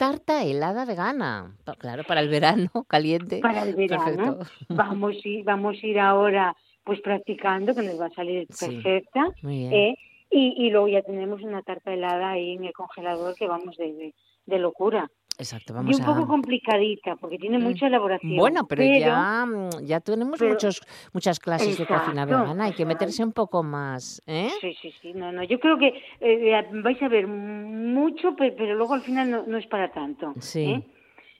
[0.00, 1.54] Tarta helada vegana.
[1.78, 3.40] Claro, para el verano, caliente.
[3.40, 4.04] para el verano.
[4.38, 4.38] Perfecto.
[4.70, 8.66] Vamos ir, vamos a ir ahora pues practicando, que nos va a salir Sí.
[8.66, 9.28] perfecta.
[9.42, 9.72] Muy bien.
[9.74, 9.98] ¿eh?
[10.30, 14.14] Y, y luego ya tenemos una tarta helada ahí en el congelador que vamos de,
[14.46, 15.10] de, locura.
[15.38, 17.62] Exacto, Y vamos un poco complicadita porque tiene Mm.
[17.62, 18.36] mucha elaboración.
[18.36, 20.82] Bueno, pero, ya, mm, ya tenemos pero- muchos,
[21.14, 22.64] muchas clases de cocina vegana.
[22.64, 24.50] Hay que meterse un poco más, ¿eh?
[24.60, 28.74] Sí, sí, sí, no, no, yo creo que eh, vais a ver mucho, pe- pero,
[28.74, 30.34] luego al final no, no es para tanto.
[30.40, 30.72] Sí.
[30.72, 30.82] ¿eh?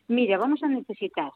[0.08, 1.30] Mira, vamos a necesitar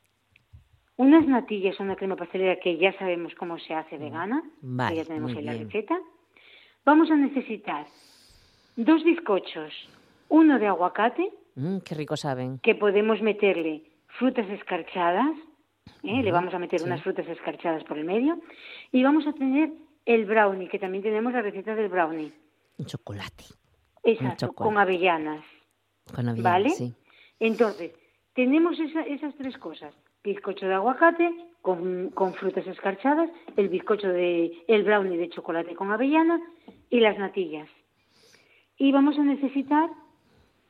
[0.96, 5.04] unas natillas, una crema pastelera que ya sabemos cómo se hace vegana, Vale, que ya
[5.06, 5.64] tenemos en la bien.
[5.66, 5.98] receta.
[6.86, 7.84] Vamos a necesitar
[8.76, 9.72] dos bizcochos,
[10.30, 12.58] uno de aguacate, Mm, qué rico saben.
[12.58, 13.82] que podemos meterle
[14.18, 15.36] frutas escarchadas,
[16.02, 16.22] ¿eh?
[16.22, 16.86] le vamos a meter sí.
[16.86, 18.40] unas frutas escarchadas por el medio,
[18.92, 19.70] y vamos a tener
[20.06, 22.32] el brownie, que también tenemos la receta del brownie.
[22.78, 23.44] Un chocolate.
[24.02, 24.54] Exacto, chocolate.
[24.74, 25.44] con avellanas.
[26.14, 26.70] Con avellanas, ¿Vale?
[26.70, 26.94] sí.
[27.40, 27.92] Entonces,
[28.34, 29.94] tenemos esa- esas tres cosas.
[30.22, 31.30] Bizcocho de aguacate
[31.62, 36.40] con, con frutas escarchadas, el bizcocho de, el brownie de chocolate con avellana
[36.90, 37.68] y las natillas.
[38.76, 39.88] Y vamos a necesitar,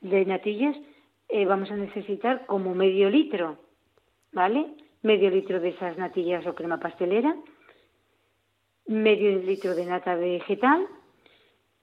[0.05, 0.77] de natillas,
[1.29, 3.59] eh, vamos a necesitar como medio litro,
[4.33, 4.67] ¿vale?
[5.03, 7.35] Medio litro de esas natillas o crema pastelera,
[8.87, 10.87] medio litro de nata vegetal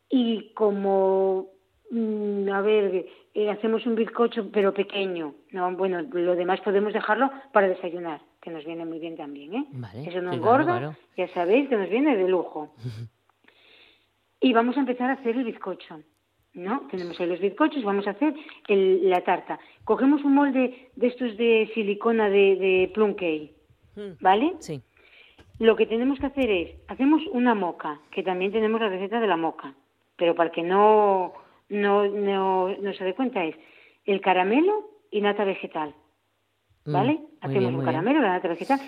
[0.08, 1.48] y como
[1.90, 7.32] mm, a ver eh, hacemos un bizcocho pero pequeño no bueno lo demás podemos dejarlo
[7.52, 9.66] para desayunar que nos viene muy bien también ¿eh?
[9.72, 10.96] Vale, eso no claro, engorda claro.
[11.18, 12.76] ya sabéis que nos viene de lujo
[14.42, 16.02] y vamos a empezar a hacer el bizcocho
[16.54, 16.88] ¿no?
[16.92, 18.34] Tenemos ahí los bizcochos, vamos a hacer
[18.68, 19.60] el- la tarta.
[19.84, 23.54] Cogemos un molde de estos de silicona de, de plum cake,
[23.96, 24.54] Mm, ¿vale?
[24.60, 24.82] Sí.
[25.60, 29.28] Lo que tenemos que hacer es, hacemos una moca, que también tenemos la receta de
[29.28, 29.74] la moca,
[30.16, 31.34] pero para que no,
[31.70, 33.56] no, no, no se dé cuenta es
[34.06, 35.94] el caramelo y nata vegetal,
[36.86, 37.20] Mm, ¿vale?
[37.42, 37.86] hacemos bien, un muy bien.
[37.86, 38.80] caramelo, la nata vegetal,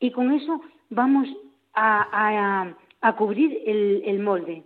[0.00, 1.28] y con eso vamos
[1.74, 4.64] a, a, a cubrir el, el molde,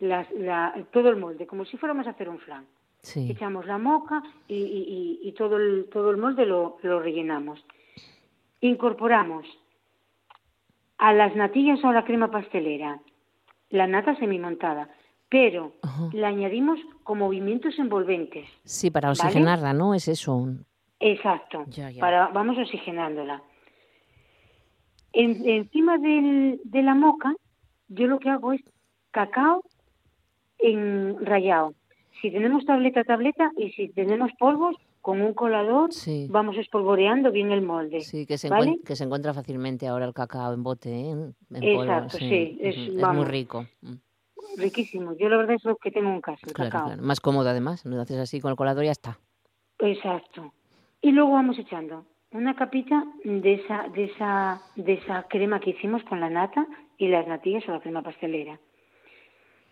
[0.00, 2.66] las- la- todo el molde, como si fuéramos a hacer un flan.
[3.00, 3.30] Sí.
[3.30, 7.64] Echamos la moca y, y- todo, el, todo el molde lo, lo rellenamos.
[8.60, 9.46] Incorporamos
[10.98, 13.00] a las natillas o a la crema pastelera
[13.70, 14.88] la nata semimontada,
[15.28, 16.08] pero Ajá.
[16.12, 18.48] la añadimos con movimientos envolventes.
[18.64, 19.20] Sí, para ¿Vale?
[19.20, 19.94] oxigenarla, ¿no?
[19.94, 20.48] Es eso.
[20.98, 21.64] Exacto.
[21.68, 22.00] Ya, ya.
[22.00, 23.42] Para, vamos oxigenándola.
[25.12, 27.32] En- encima del- de la moca,
[27.88, 28.62] yo lo que hago es
[29.12, 29.62] cacao
[30.58, 31.74] en rallado.
[32.20, 36.26] Si tenemos tableta, tableta, y si tenemos polvos, con un colador Sí.
[36.28, 38.00] vamos espolvoreando bien el molde.
[38.00, 38.50] Sí, que se,
[38.84, 41.10] que se encuentra fácilmente ahora el cacao en bote, ¿eh?
[41.10, 43.64] en, en polvo, Exacto, sí, es- muy rico.
[43.80, 43.94] Mm,
[44.56, 45.14] Riquísimo.
[45.16, 46.86] Yo la verdad es lo que tengo en casa, el Claro, cacao.
[46.88, 47.02] claro.
[47.02, 47.84] Más cómodo además.
[47.86, 49.18] Lo haces así con el colador y ya está.
[49.78, 50.52] Exacto.
[51.00, 56.02] Y luego vamos echando una capita de esa, de esa, de esa crema que hicimos
[56.04, 56.66] con la nata
[56.98, 58.58] y las natillas o la crema pastelera.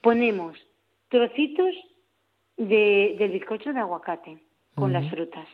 [0.03, 0.57] Ponemos
[1.09, 1.75] trocitos
[2.57, 4.43] de, del bizcocho de aguacate
[4.75, 5.49] con las frutas.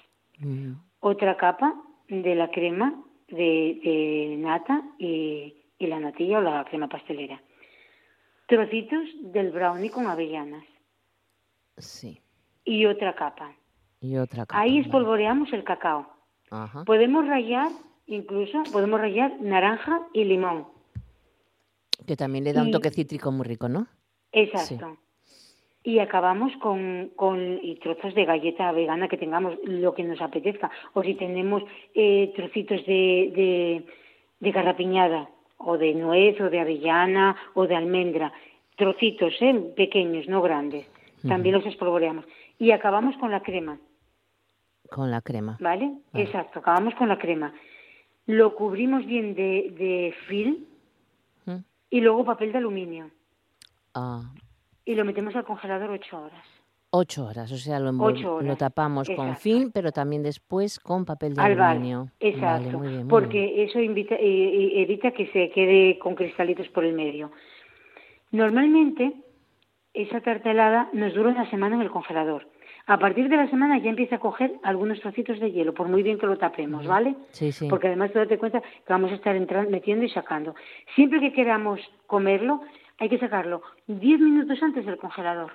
[1.00, 1.74] Otra capa
[2.08, 7.40] de la crema de, de nata y, y la natilla o la crema pastelera.
[8.46, 10.64] Trocitos del brownie con avellanas.
[11.78, 12.20] Sí.
[12.64, 13.54] y otra capa.
[14.00, 14.60] Y otra capa.
[14.60, 14.82] Ahí vale.
[14.82, 16.06] espolvoreamos el cacao.
[16.50, 16.84] Ajá.
[16.84, 17.70] Podemos rallar,
[18.06, 20.66] incluso, podemos rallar naranja y limón.
[22.06, 23.86] Que también le da un toque cítrico muy rico, ¿no?
[24.32, 24.98] Exacto.
[25.84, 30.70] Y acabamos con, con y trozos de galleta vegana que tengamos, lo que nos apetezca.
[30.94, 31.62] O si tenemos
[31.94, 33.84] eh, trocitos de, de,
[34.38, 35.28] de garrapiñada,
[35.58, 38.32] o de nuez, o de avellana, o de almendra.
[38.76, 39.72] Trocitos, ¿eh?
[39.76, 40.86] pequeños, no grandes.
[41.26, 42.24] También los espolvoreamos.
[42.58, 43.78] Y acabamos con la crema.
[44.90, 45.56] Con la crema.
[45.60, 45.92] ¿Vale?
[46.12, 46.24] Vale.
[46.24, 47.52] Exacto, acabamos con la crema.
[48.26, 50.56] Lo cubrimos bien de, de film
[51.90, 53.10] y luego papel de aluminio.
[53.94, 54.22] Ah,
[54.84, 56.44] Y lo metemos al congelador ocho horas.
[56.90, 61.34] ocho horas, o sea, lo, horas, lo tapamos con film, pero también después con papel
[61.34, 62.08] de Al aluminio.
[62.20, 62.64] exacto.
[62.66, 63.68] Vale, muy bien, muy porque bien.
[63.68, 67.30] eso invita- eh, evita que se quede con cristalitos por el medio.
[68.30, 69.12] Normalmente,
[69.94, 72.48] esa tarta helada nos dura una semana en el congelador.
[72.86, 76.02] A partir de la semana ya empieza a coger algunos trocitos de hielo, por muy
[76.02, 77.14] bien que lo tapemos, ¿vale?
[77.30, 77.68] Sí, sí.
[77.68, 80.54] Porque además, tú date cuenta que vamos a estar entrando, metiendo y sacando.
[80.96, 81.78] Siempre que queramos
[82.08, 82.60] comerlo,
[82.98, 85.52] hay que sacarlo 10 minutos antes del congelador.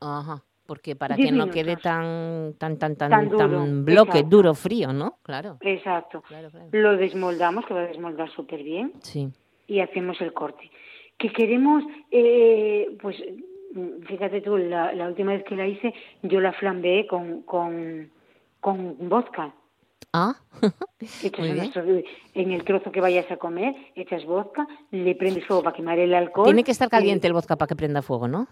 [0.00, 0.42] Ajá.
[0.66, 4.28] Porque para que no quede tan tan tan tan, Tan bloque exacto.
[4.36, 5.18] duro frío, ¿no?
[5.22, 5.56] Claro.
[5.62, 6.22] Exacto.
[6.28, 6.68] Claro, claro.
[6.70, 8.92] Lo desmoldamos, que va a desmoldar súper bien.
[9.02, 9.28] Sí.
[9.66, 10.70] y hacemos el corte.
[11.18, 13.16] Que queremos, eh, pues
[14.06, 18.10] fíjate tú, la, la última vez que la hice, yo la flambeé con, con,
[18.60, 19.52] con vodka.
[20.12, 20.34] Ah,
[21.22, 21.60] Echas Muy bien.
[21.60, 22.04] unos tro-
[22.34, 26.12] en el trozo que vayas a comer, echas vodka, le prendes fuego para quemar el
[26.14, 26.46] alcohol.
[26.46, 28.48] tiene que estar eh, caliente el vodka para que prenda fuego, ¿no?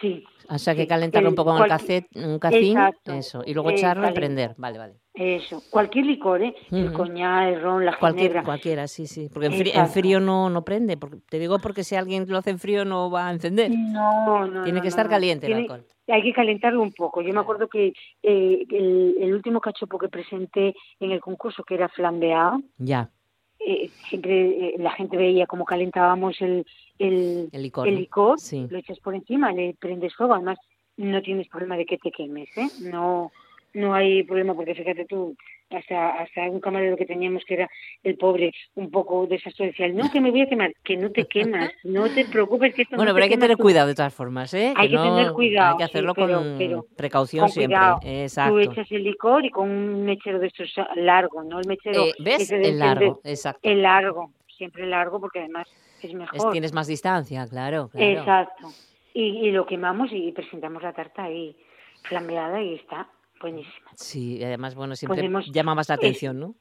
[0.00, 0.24] sí.
[0.48, 0.88] O sea, que sí.
[0.88, 3.12] calentarlo un El- poco el cacet, un cacín, Exacto.
[3.12, 4.54] eso, y luego echarlo y prender.
[4.56, 4.94] Vale, vale.
[5.20, 5.62] Eso.
[5.70, 6.54] Cualquier licor, ¿eh?
[6.70, 6.94] El Ujú.
[6.94, 8.42] coñac, el ron, la Cualquier, ginebra.
[8.44, 9.28] cualquiera, sí, sí.
[9.30, 10.96] Porque en, fri- en frío no, no prende.
[10.96, 13.70] Porque, te digo porque si alguien lo hace en frío no va a encender.
[13.70, 14.62] No, no.
[14.64, 15.10] Tiene no, que no, estar no.
[15.10, 15.84] caliente el alcohol.
[16.08, 17.20] Hay que calentarlo un poco.
[17.20, 17.92] Yo me acuerdo que
[18.22, 23.10] eh, el, el último cachopo que presenté en el concurso, que era flambeado, Ya,
[23.58, 26.64] eh, siempre eh, la gente veía cómo calentábamos el,
[26.98, 27.86] el, el licor.
[27.86, 28.66] el licor, Sí.
[28.70, 30.58] lo echas por encima, le prendes fuego, además
[30.96, 32.68] no tienes problema de que te quemes, ¿eh?
[32.80, 33.30] No,
[33.74, 35.36] no hay problema porque fíjate tú,
[35.70, 37.70] hasta, hasta un camarero que teníamos que era
[38.02, 41.26] el pobre, un poco desastroso, decía, no, que me voy a quemar, que no te
[41.26, 43.62] quemas, no te preocupes que esto Bueno, no pero te hay que tener tú".
[43.62, 44.74] cuidado de todas formas, ¿eh?
[44.76, 47.76] Hay que no- tener cuidado, Hay que sí, hacerlo pero- con pero precaución con siempre.
[47.78, 48.00] cuidado.
[48.04, 48.52] Exacto.
[48.54, 51.60] Tú echas el licor y con un mechero de estos largo, ¿no?
[51.60, 52.50] El mechero Eh, ¿Ves?
[52.50, 53.60] El largo, exacto.
[53.62, 55.68] el largo, siempre largo porque además
[56.02, 56.36] es mejor.
[56.36, 58.06] Es- tienes más distancia, claro, claro.
[58.10, 58.66] Exacto.
[59.14, 61.54] Y, y lo quemamos y presentamos la tarta ahí
[62.02, 63.08] flameada y está
[63.40, 63.90] buenísima.
[63.96, 66.54] Sí, y además, bueno, siempre Podemos- llama más la es- atención, ¿no?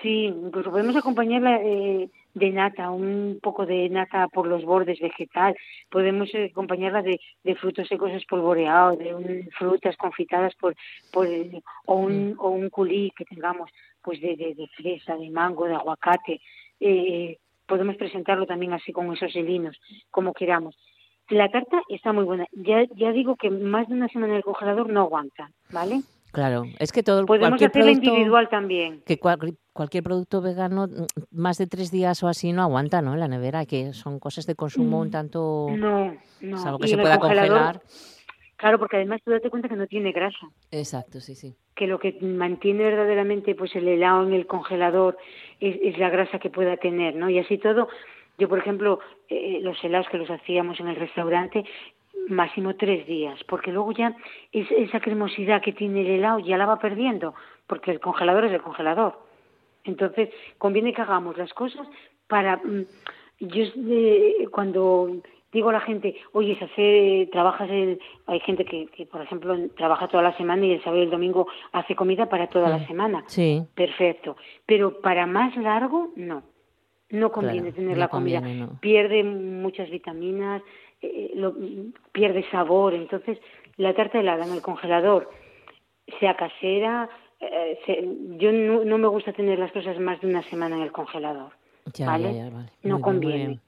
[0.00, 5.54] Sí, incluso podemos acompañarla eh, de nata, un poco de nata por los bordes vegetal.
[5.90, 10.74] Podemos eh, acompañarla de, de frutos secos espolvoreados, de un- frutas confitadas por,
[11.12, 11.26] por
[11.84, 15.74] o un o un culí que tengamos, pues de, de, de fresa, de mango, de
[15.74, 16.40] aguacate.
[16.80, 17.36] Eh,
[17.66, 19.78] podemos presentarlo también así con esos hilinos,
[20.10, 20.74] como queramos.
[21.30, 22.46] La tarta está muy buena.
[22.52, 26.02] Ya ya digo que más de una semana en el congelador no aguanta, ¿vale?
[26.32, 29.02] Claro, es que todo Podemos cualquier hacerla producto individual también.
[29.06, 30.86] que cual- cualquier producto vegano
[31.30, 33.14] más de tres días o así no aguanta, ¿no?
[33.14, 36.58] En la nevera, que son cosas de consumo un tanto, Mm, No, no.
[36.58, 37.80] salvo que Y se pueda congelar.
[38.56, 41.54] Claro, porque además tú date cuenta que no tiene grasa, Exacto, sí, sí.
[41.74, 45.16] que lo que mantiene verdaderamente pues el helado en el congelador
[45.60, 47.28] es, es la grasa que pueda tener, ¿no?
[47.30, 47.88] Y así todo,
[48.38, 51.64] yo por ejemplo, eh, los helados que los hacíamos en el restaurante,
[52.28, 54.16] máximo tres días, porque luego ya
[54.52, 57.34] es, esa cremosidad que tiene el helado ya la va perdiendo,
[57.66, 59.18] porque el congelador es el congelador.
[59.84, 61.86] Entonces, conviene que hagamos las cosas
[62.28, 62.56] para...
[62.56, 62.86] mm,
[63.40, 65.16] Yo eh, cuando
[65.52, 68.00] digo a la gente, oye, se hace, trabajas el...
[68.26, 71.10] Hay gente que, que, por ejemplo, trabaja toda la semana y el sábado y el
[71.10, 72.86] domingo hace comida para toda la Mm.
[72.86, 73.24] semana.
[73.26, 74.36] Sí, Perfecto.
[74.66, 76.42] Pero para más largo, no.
[77.14, 78.40] No conviene Claro, tener no la comida.
[78.40, 78.80] conviene, no.
[78.80, 80.62] Pierde muchas vitaminas,
[81.00, 81.54] eh, lo-
[82.12, 82.92] pierde sabor.
[82.94, 83.38] Entonces,
[83.76, 85.30] la tarta helada en el congelador,
[86.18, 87.08] sea casera,
[87.40, 88.02] eh, se-
[88.38, 91.52] yo no, no me gusta tener las cosas más de una semana en el congelador.
[91.94, 92.34] ya, ¿vale?
[92.34, 92.70] ya, ya, vale.
[92.82, 93.46] No Muy conviene.
[93.46, 93.60] bien.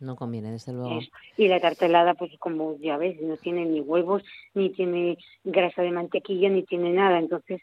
[0.00, 0.98] No conviene, desde luego.
[1.00, 1.10] Eso.
[1.36, 4.22] Y la tarta helada, pues como ya ves, no tiene ni huevos,
[4.52, 7.18] ni tiene grasa de mantequilla, ni tiene nada.
[7.18, 7.62] Entonces,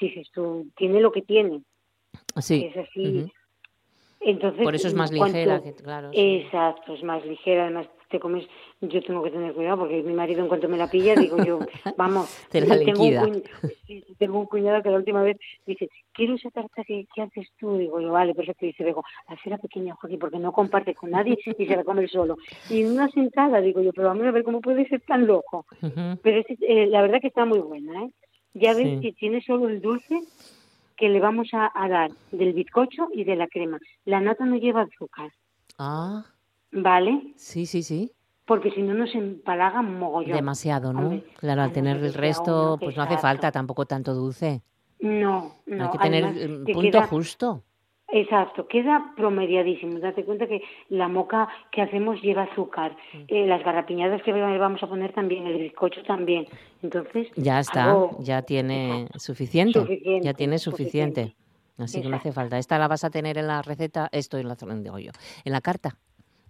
[0.00, 1.62] dices tú, tiene lo que tiene.
[2.36, 2.70] Sí.
[2.72, 3.30] Es así.
[4.20, 6.10] Entonces, Por eso es más cuanto- ligera, que, claro.
[6.12, 6.42] sí.
[6.44, 8.44] Exacto, es más ligera, además te comes,
[8.80, 11.60] yo tengo que tener cuidado porque mi marido en cuanto me la pilla, digo yo,
[11.96, 13.42] vamos, te la tengo, un cuñado,
[14.18, 18.00] tengo un cuñado que la última vez dice, quiero esa tarta que, haces tú, digo
[18.00, 19.04] yo, vale, perfecto, y dice, digo,
[19.44, 22.36] la pequeña, Joaquín, porque no comparte con nadie y se la come solo.
[22.68, 25.66] Y en una sentada, digo yo, pero vamos a ver cómo puede ser tan loco.
[26.22, 28.10] Pero eh, la verdad que está muy buena, ¿eh?
[28.52, 30.20] Ya ves que tiene solo el dulce
[31.00, 33.78] que le vamos a, dar del bizcocho y de la crema.
[34.04, 35.32] La nata no lleva azúcar.
[35.78, 36.26] Ah.
[36.70, 37.32] ¿Vale?
[37.36, 38.12] Sí, sí, sí.
[38.44, 40.36] Porque si no nos empalaga mogollón.
[40.36, 41.22] Demasiado, ¿no?
[41.38, 44.62] claro, al tener el resto, pues no hace falta tampoco tanto dulce.
[45.00, 45.84] No, no.
[45.84, 47.64] Hay que tener el punto justo.
[48.12, 49.98] Exacto, queda promediadísimo.
[50.00, 52.96] Date cuenta que la moca que hacemos lleva azúcar.
[53.12, 53.18] Mm.
[53.28, 56.46] Eh, las garrapiñadas que vamos a poner también, el bizcocho también.
[56.82, 57.28] Entonces.
[57.36, 61.34] Ya está, ya tiene suficiente, Ya tiene suficiente.
[61.78, 62.58] Así que no hace falta.
[62.58, 65.12] Esta la vas a tener en la receta, esto en la de hoyo.
[65.44, 65.96] En la carta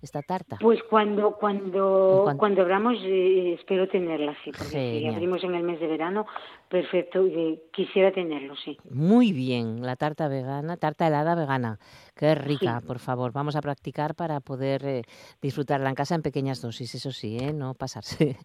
[0.02, 0.56] esta tarta?
[0.60, 5.80] Pues cuando cuando cuando abramos eh, espero tenerla, sí, porque si abrimos en el mes
[5.80, 6.26] de verano,
[6.68, 7.24] perfecto,
[7.70, 8.78] quisiera tenerlo, sí.
[8.90, 11.78] Muy bien, la tarta vegana, tarta helada vegana.
[12.14, 13.32] Qué rica, por favor.
[13.32, 15.02] Vamos a practicar para poder eh,
[15.40, 17.52] disfrutarla en casa en pequeñas dosis, eso sí, ¿eh?
[17.52, 18.36] No pasarse.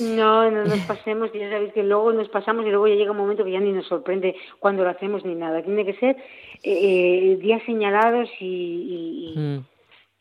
[0.00, 3.16] No, no nos pasemos, ya sabéis que luego nos pasamos y luego ya llega un
[3.16, 5.62] momento que ya ni nos sorprende cuando lo hacemos ni nada.
[5.62, 6.16] Tiene que ser
[6.62, 9.71] eh, días señalados y, mm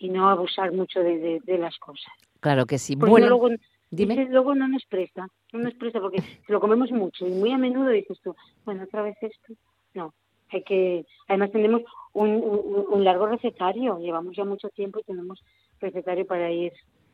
[0.02, 2.12] y no abusar mucho de, de, las cosas.
[2.40, 2.96] Claro que sí.
[2.96, 3.50] bueno, luego,
[3.92, 4.28] dime.
[4.30, 7.90] luego no nos presta, no nos presta porque lo comemos mucho y muy a menudo
[7.90, 8.36] dices tú,
[8.66, 9.54] bueno, otra vez esto.
[9.94, 10.16] No,
[10.50, 11.84] hay que, además tenemos
[12.14, 15.44] un, un, largo recetario, llevamos ya mucho tiempo y tenemos
[15.80, 16.74] recetario para ir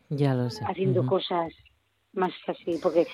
[0.09, 0.63] ya lo sé.
[0.65, 1.53] haciendo cosas
[2.13, 3.05] más así, porque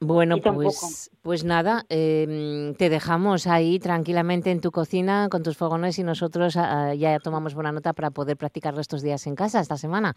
[0.00, 5.98] bueno, pues, pues nada, em, te dejamos ahí tranquilamente en tu cocina con tus fogones
[5.98, 9.60] y nosotros ah, ah, ya tomamos buena nota para poder practicarlo estos días en casa,
[9.60, 10.14] esta semana.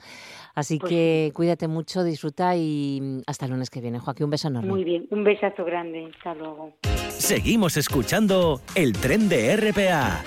[0.54, 4.00] Así pues que cuídate mucho, disfruta y hasta el lunes que viene.
[4.00, 4.70] Joaquín, un beso enorme.
[4.70, 6.12] Muy bien, un besazo grande.
[6.18, 6.74] Hasta luego.
[7.10, 10.24] Seguimos escuchando el tren de RPA.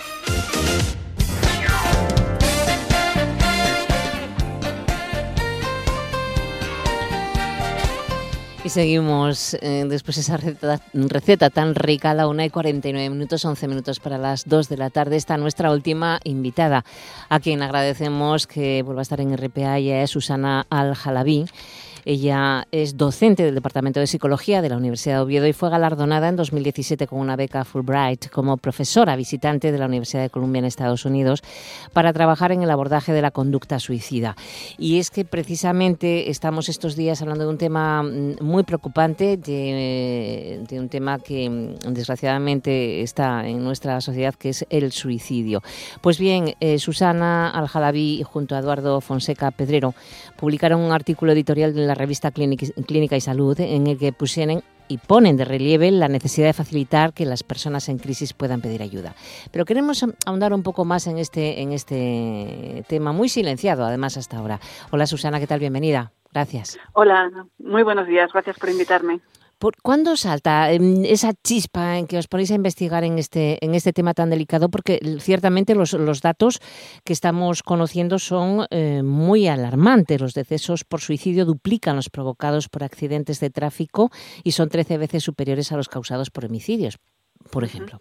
[8.65, 13.99] Y seguimos eh, después esa receta, tan rica la 1 y 49 minutos, 11 minutos
[13.99, 15.17] para las 2 de la tarde.
[15.17, 16.85] Está nuestra última invitada,
[17.29, 21.47] a quien agradecemos que vuelva a estar en RPA, y es Susana Al-Jalabi.
[22.05, 26.29] Ella es docente del Departamento de Psicología de la Universidad de Oviedo y fue galardonada
[26.29, 30.65] en 2017 con una beca Fulbright como profesora visitante de la Universidad de Columbia en
[30.65, 31.43] Estados Unidos
[31.93, 34.37] para trabajar en el abordaje de la conducta suicida.
[34.79, 40.67] Y es que precisamente estamos estos días hablando de un tema mm, muy preocupante, de,
[40.73, 45.63] un tema que mm, desgraciadamente está en nuestra sociedad, que es el suicidio.
[46.01, 49.95] Pues bien, eh, Susana Aljalabi junto a Eduardo Fonseca Pedrero
[50.37, 54.99] publicaron un artículo editorial de la revista Clínica y Salud en el que pusieron y
[54.99, 59.15] ponen de relieve la necesidad de facilitar que las personas en crisis puedan pedir ayuda.
[59.51, 64.39] Pero queremos ahondar un poco más en este, en este tema, muy silenciado además hasta
[64.39, 64.61] ahora.
[64.91, 65.61] Hola Susana, ¿qué tal?
[65.61, 66.13] Bienvenida.
[66.33, 66.79] Gracias.
[66.95, 68.31] Hola, muy buenos días.
[68.33, 69.21] Gracias por invitarme.
[69.83, 73.93] ¿Cuándo salta em, esa chispa en que os ponéis a investigar en este, en este
[73.93, 74.69] tema tan delicado?
[74.69, 76.61] Porque ciertamente los, los datos
[77.05, 80.21] que estamos conociendo son eh, muy alarmantes.
[80.21, 84.11] Los decesos por suicidio duplican los provocados por accidentes de tráfico
[84.43, 86.99] y son 13 veces superiores a los causados por homicidios,
[87.51, 88.01] por ejemplo.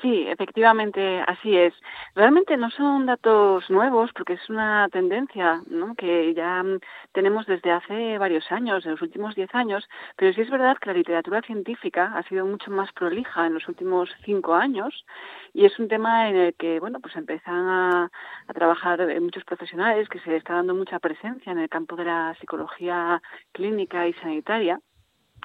[0.00, 1.74] Sí, efectivamente, así es.
[2.14, 5.60] Realmente no son datos nuevos porque es una tendencia
[5.96, 6.78] que ya mm,
[7.12, 10.90] tenemos desde hace varios años, en los últimos diez años, pero sí es verdad que
[10.90, 15.04] la literatura científica ha sido mucho más prolija en los últimos cinco años
[15.52, 18.10] y es un tema en el que, bueno, pues empiezan a,
[18.46, 22.36] a trabajar muchos profesionales, que se está dando mucha presencia en el campo de la
[22.38, 23.20] psicología
[23.52, 24.78] clínica y sanitaria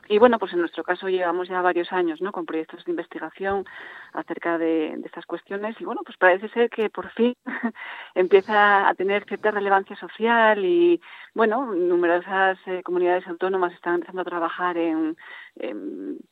[0.10, 2.32] y bueno, pues en nuestro caso llevamos ya varios años ¿no?
[2.32, 3.66] con proyectos de investigación
[4.12, 7.36] acerca de, estas cuestiones y bueno, pues parece ser que por fin
[8.16, 11.02] empieza a tener cierta relevancia social y
[11.34, 15.16] bueno, numerosas eh, comunidades autónomas están empezando a trabajar en,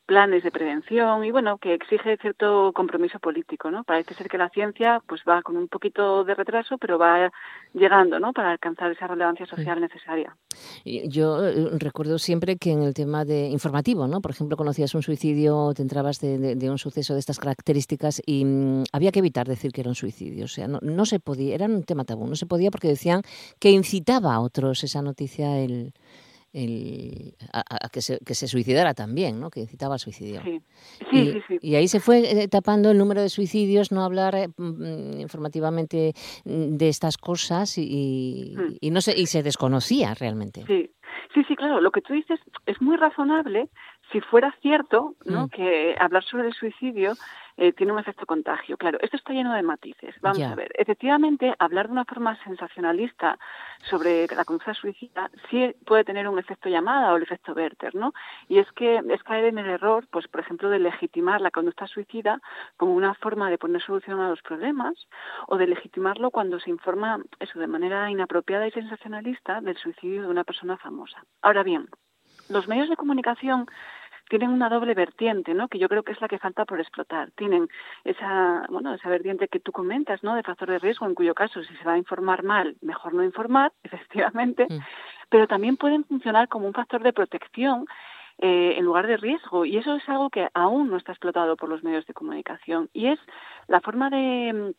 [0.05, 3.83] planes de prevención y bueno, que exige cierto compromiso político, ¿no?
[3.83, 7.31] Parece ser que la ciencia pues va con un poquito de retraso, pero va
[7.73, 8.33] llegando, ¿no?
[8.33, 10.35] Para alcanzar esa relevancia social necesaria.
[10.85, 14.21] Yo eh, recuerdo siempre que en el tema de informativo, ¿no?
[14.21, 18.83] Por ejemplo, conocías un suicidio, te entrabas de, un suceso de estas características y mm,
[18.91, 21.65] había que evitar decir que era un suicidio, o sea, no, no se podía, era
[21.65, 23.21] un tema tabú, no se podía porque decían
[23.59, 25.93] que incitaba a otros esa noticia el
[27.53, 29.49] a, que, se, que, se, suicidara también, ¿no?
[29.49, 30.41] que incitaba al suicidio.
[30.43, 30.61] Sí.
[31.09, 34.47] Sí, y, y, ahí se fue eh, tapando el número de suicidios, no hablar eh,
[34.57, 36.13] mm, informativamente
[36.45, 38.75] mm, de estas cosas y, mm.
[38.81, 40.63] y, no se, y se desconocía realmente.
[40.67, 40.91] Sí.
[41.33, 41.79] Sí, sí, claro.
[41.79, 43.69] Lo que tú dices es muy razonable
[44.11, 45.47] si fuera cierto ¿no?
[45.47, 47.13] que hablar sobre el suicidio
[47.57, 48.77] eh, tiene un efecto contagio.
[48.77, 50.15] Claro, esto está lleno de matices.
[50.21, 50.71] Vamos a ver.
[50.75, 53.37] Efectivamente, hablar de una forma sensacionalista
[53.89, 58.13] sobre la conducta suicida sí puede tener un efecto llamada o el efecto Werther, ¿no?
[58.47, 61.87] Y es que es caer en el error, pues por ejemplo, de legitimar la conducta
[61.87, 62.41] suicida
[62.77, 65.07] como una forma de poner solución a los problemas
[65.47, 70.27] o de legitimarlo cuando se informa eso de manera inapropiada y sensacionalista del suicidio de
[70.27, 71.23] una persona famosa.
[71.41, 71.87] Ahora bien,
[72.49, 73.67] los medios de comunicación
[74.31, 75.67] tienen una doble vertiente, ¿no?
[75.67, 77.31] Que yo creo que es la que falta por explotar.
[77.31, 77.67] Tienen
[78.05, 80.35] esa, bueno, esa vertiente que tú comentas, ¿no?
[80.35, 83.25] De factor de riesgo, en cuyo caso, si se va a informar mal, mejor no
[83.25, 84.79] informar, efectivamente, mm.
[85.27, 87.87] pero también pueden funcionar como un factor de protección
[88.37, 89.65] eh, en lugar de riesgo.
[89.65, 92.89] Y eso es algo que aún no está explotado por los medios de comunicación.
[92.93, 93.19] Y es
[93.67, 94.71] la forma de mm,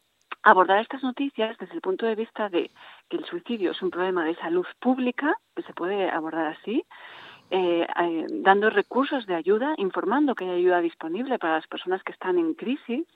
[0.45, 2.71] abordar estas noticias desde el punto de vista de
[3.11, 6.87] que el suicidio es un problema de salud pública, que se puede abordar así,
[7.55, 12.13] eh, eh, dando recursos de ayuda, informando que hay ayuda disponible para las personas que
[12.13, 13.07] están en crisis,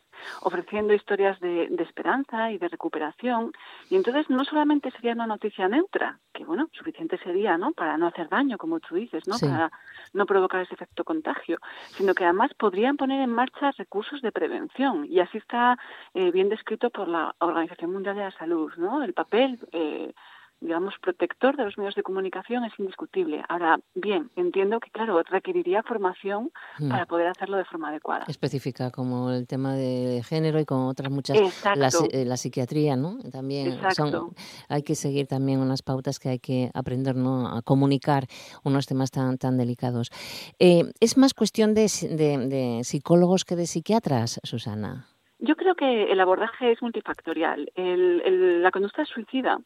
[0.43, 3.53] ofreciendo historias de, esperanza y de recuperación.
[3.89, 7.73] Y entonces no solamente sería una noticia neutra, que bueno, suficiente sería, ¿no?
[7.73, 9.39] Para no hacer daño, como tú dices, ¿no?
[9.39, 9.73] Para
[10.13, 11.57] no provocar ese efecto contagio,
[11.93, 15.07] sino que además podrían poner en marcha recursos de prevención.
[15.09, 15.79] Y así está
[16.13, 19.03] eh, bien descrito por la Organización Mundial de la Salud, ¿no?
[19.03, 20.13] El papel eh,
[20.61, 23.43] digamos, protector de los medios de comunicación es indiscutible.
[23.49, 26.89] Ahora, bien, entiendo que, claro, requeriría formación mm.
[26.89, 28.25] para poder hacerlo de forma adecuada.
[28.29, 31.37] Específica, como el tema de género y con otras muchas,
[31.77, 33.19] la, eh, la, psiquiatría, ¿no?
[33.31, 34.35] También son,
[34.69, 37.49] hay que seguir también unas pautas que hay que aprender, ¿no?
[37.49, 38.25] A comunicar
[38.65, 40.11] unos temas tan, tan delicados.
[40.59, 45.07] Eh, ¿Es más cuestión de, de, psicólogos que de psiquiatras, Susana?
[45.39, 47.71] Yo creo que el abordaje es multifactorial.
[47.75, 49.59] El, la conducta suicida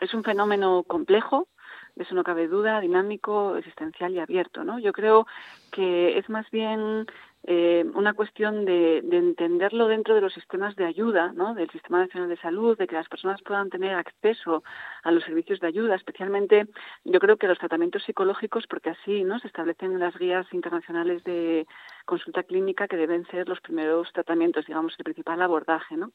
[0.00, 1.48] es un fenómeno complejo,
[1.94, 4.78] de eso no cabe duda, dinámico, existencial y abierto, ¿no?
[4.78, 5.26] Yo creo
[5.72, 7.06] que es más bien
[7.48, 11.54] eh, una cuestión de, de, entenderlo dentro de los sistemas de ayuda, ¿no?
[11.54, 14.64] del Sistema Nacional de Salud, de que las personas puedan tener acceso
[15.04, 16.66] a los servicios de ayuda, especialmente
[17.04, 21.22] yo creo que los tratamientos psicológicos, porque así no se establecen en las guías internacionales
[21.22, 21.68] de
[22.06, 25.96] consulta clínica que deben ser los primeros tratamientos, digamos, el principal abordaje.
[25.96, 26.12] ¿no?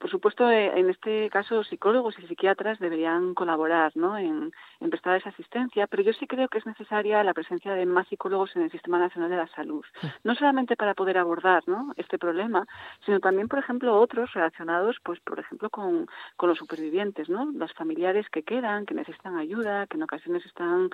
[0.00, 4.18] Por supuesto, eh, en este caso, psicólogos y psiquiatras deberían colaborar ¿no?
[4.18, 7.86] en, en prestar esa asistencia, pero yo sí creo que es necesaria la presencia de
[7.86, 9.84] más psicólogos en el Sistema Nacional de la Salud,
[10.24, 11.92] no solamente para poder abordar ¿no?
[11.96, 12.66] este problema,
[13.04, 17.44] sino también, por ejemplo, otros relacionados, pues, por ejemplo, con, con los supervivientes, ¿no?
[17.52, 20.90] Los familiares que quedan, que necesitan ayuda, que en ocasiones están,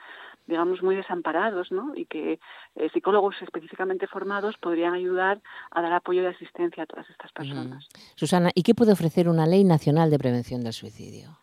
[0.46, 1.92] digamos, muy desamparados, ¿no?
[1.94, 2.40] Y que
[2.74, 7.88] eh, psicólogos específicamente formados podrían ayudar a dar apoyo y asistencia a todas estas personas.
[8.14, 11.38] Susana, ¿y qué puede ofrecer una ley nacional de prevención del suicidio?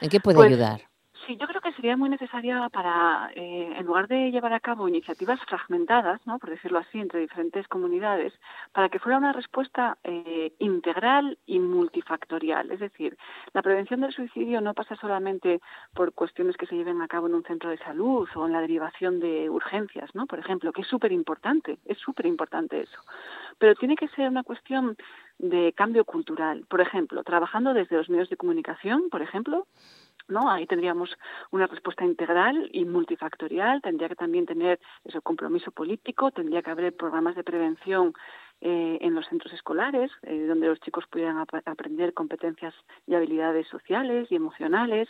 [0.00, 0.87] ¿En qué puede pues, ayudar?
[1.28, 4.88] Sí, yo creo que sería muy necesaria para, eh, en lugar de llevar a cabo
[4.88, 6.38] iniciativas fragmentadas, ¿no?
[6.38, 8.32] por decirlo así, entre diferentes comunidades,
[8.72, 12.70] para que fuera una respuesta eh, integral y multifactorial.
[12.70, 13.18] Es decir,
[13.52, 15.60] la prevención del suicidio no pasa solamente
[15.92, 18.62] por cuestiones que se lleven a cabo en un centro de salud o en la
[18.62, 20.26] derivación de urgencias, ¿no?
[20.26, 23.02] por ejemplo, que es súper importante, es súper importante eso.
[23.58, 24.96] Pero tiene que ser una cuestión
[25.38, 26.64] de cambio cultural.
[26.70, 29.66] Por ejemplo, trabajando desde los medios de comunicación, por ejemplo,
[30.28, 30.50] ¿no?
[30.50, 31.10] Ahí tendríamos
[31.50, 36.94] una respuesta integral y multifactorial, tendría que también tener ese compromiso político, tendría que haber
[36.94, 38.12] programas de prevención
[38.60, 42.74] eh, en los centros escolares, eh, donde los chicos pudieran aprender competencias
[43.06, 45.08] y habilidades sociales y emocionales.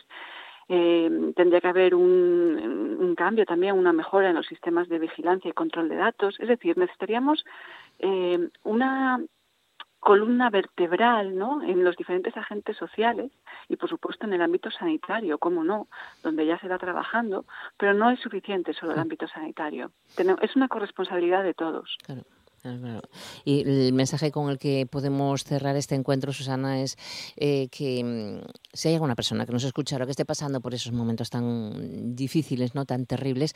[0.71, 5.49] Eh, tendría que haber un, un, cambio también, una mejora en los sistemas de vigilancia
[5.49, 6.39] y control de datos.
[6.41, 7.43] Es decir, necesitaríamos
[8.01, 9.19] eh, una
[10.09, 11.63] columna vertebral ¿no?
[11.63, 13.31] en los diferentes agentes sociales
[13.69, 15.87] y por supuesto en el ámbito sanitario, como no,
[16.23, 17.45] donde ya se va trabajando,
[17.77, 19.91] pero no es suficiente solo el ámbito sanitario.
[20.41, 21.99] Es una corresponsabilidad de todos.
[23.45, 26.97] Y el mensaje con el que podemos cerrar este encuentro, Susana, es
[27.37, 30.75] eh, que mm, si hay alguna persona que nos escucha o que esté pasando por
[30.75, 33.55] esos momentos tan difíciles, no tan terribles,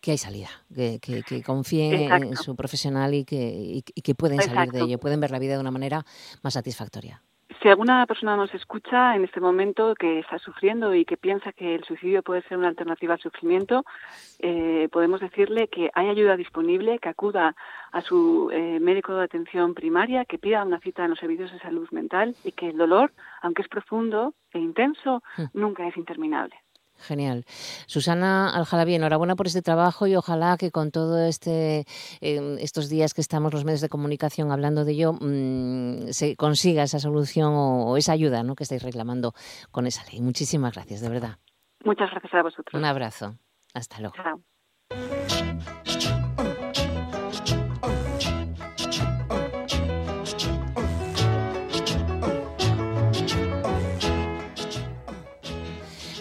[0.00, 4.72] que hay salida, que, que, confíen en su profesional y que, y, que pueden salir
[4.72, 6.04] de ello, pueden ver la vida de una manera
[6.42, 7.22] más satisfactoria
[7.64, 11.74] si alguna persona nos escucha en este momento que está sufriendo y que piensa que
[11.74, 13.86] el suicidio puede ser una alternativa al sufrimiento,
[14.38, 17.56] eh, podemos decirle que hay ayuda disponible, que acuda
[17.90, 21.58] a su eh, médico de atención primaria, que pida una cita en los servicios de
[21.60, 25.44] salud mental y que el dolor, aunque es profundo e intenso, hmm.
[25.54, 26.63] nunca es interminable.
[27.04, 27.44] Genial.
[27.86, 31.84] Susana Aljalabi, enhorabuena por este trabajo y ojalá que con todo este
[32.20, 36.82] em, estos días que estamos los medios de comunicación hablando de ello mm, se consiga
[36.82, 38.54] esa solución o, esa ayuda ¿no?
[38.54, 39.32] que estáis reclamando
[39.70, 40.20] con esa ley.
[40.20, 41.38] Muchísimas gracias, de verdad.
[41.84, 42.74] Muchas gracias a vosotros.
[42.74, 43.36] Un abrazo.
[43.74, 44.14] Hasta luego.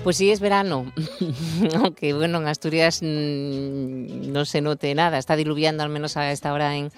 [0.04, 0.92] Pues sí, es verano,
[1.76, 6.52] aunque bueno, en Asturias mm, no se note nada, está diluviando al menos a esta
[6.52, 6.92] hora en,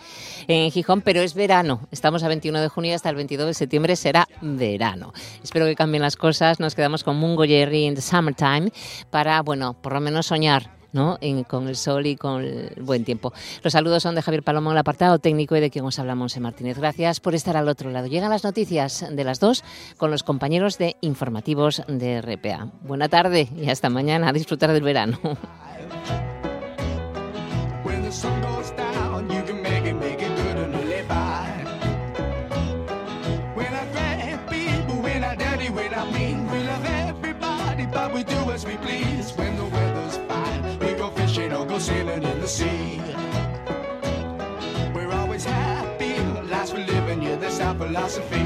[0.72, 1.88] Gijón, pero es verano.
[1.92, 5.14] Estamos a 21 de junio hasta el 22 de septiembre será verano.
[5.44, 8.72] Espero que cambien las cosas, nos quedamos con Mungo Jerry in the Summertime
[9.12, 11.20] para, bueno, por lo menos soñar ¿no?
[11.48, 13.34] con el sol y con el buen tiempo.
[13.62, 16.40] Los saludos son de Javier Palomo, el apartado técnico y de quien os hablamos Monse
[16.40, 16.78] Martínez.
[16.78, 18.08] Gracias por estar al otro lado.
[18.08, 19.64] Llegan las noticias de las dos
[19.98, 22.70] con los compañeros de informativos de RPA.
[22.82, 24.30] Buena tarde y hasta mañana.
[24.30, 25.20] A disfrutar del verano.
[41.76, 43.02] Go sailing in the sea.
[44.94, 46.18] We're always happy,
[46.50, 48.45] lives we live in, yeah, that's our philosophy.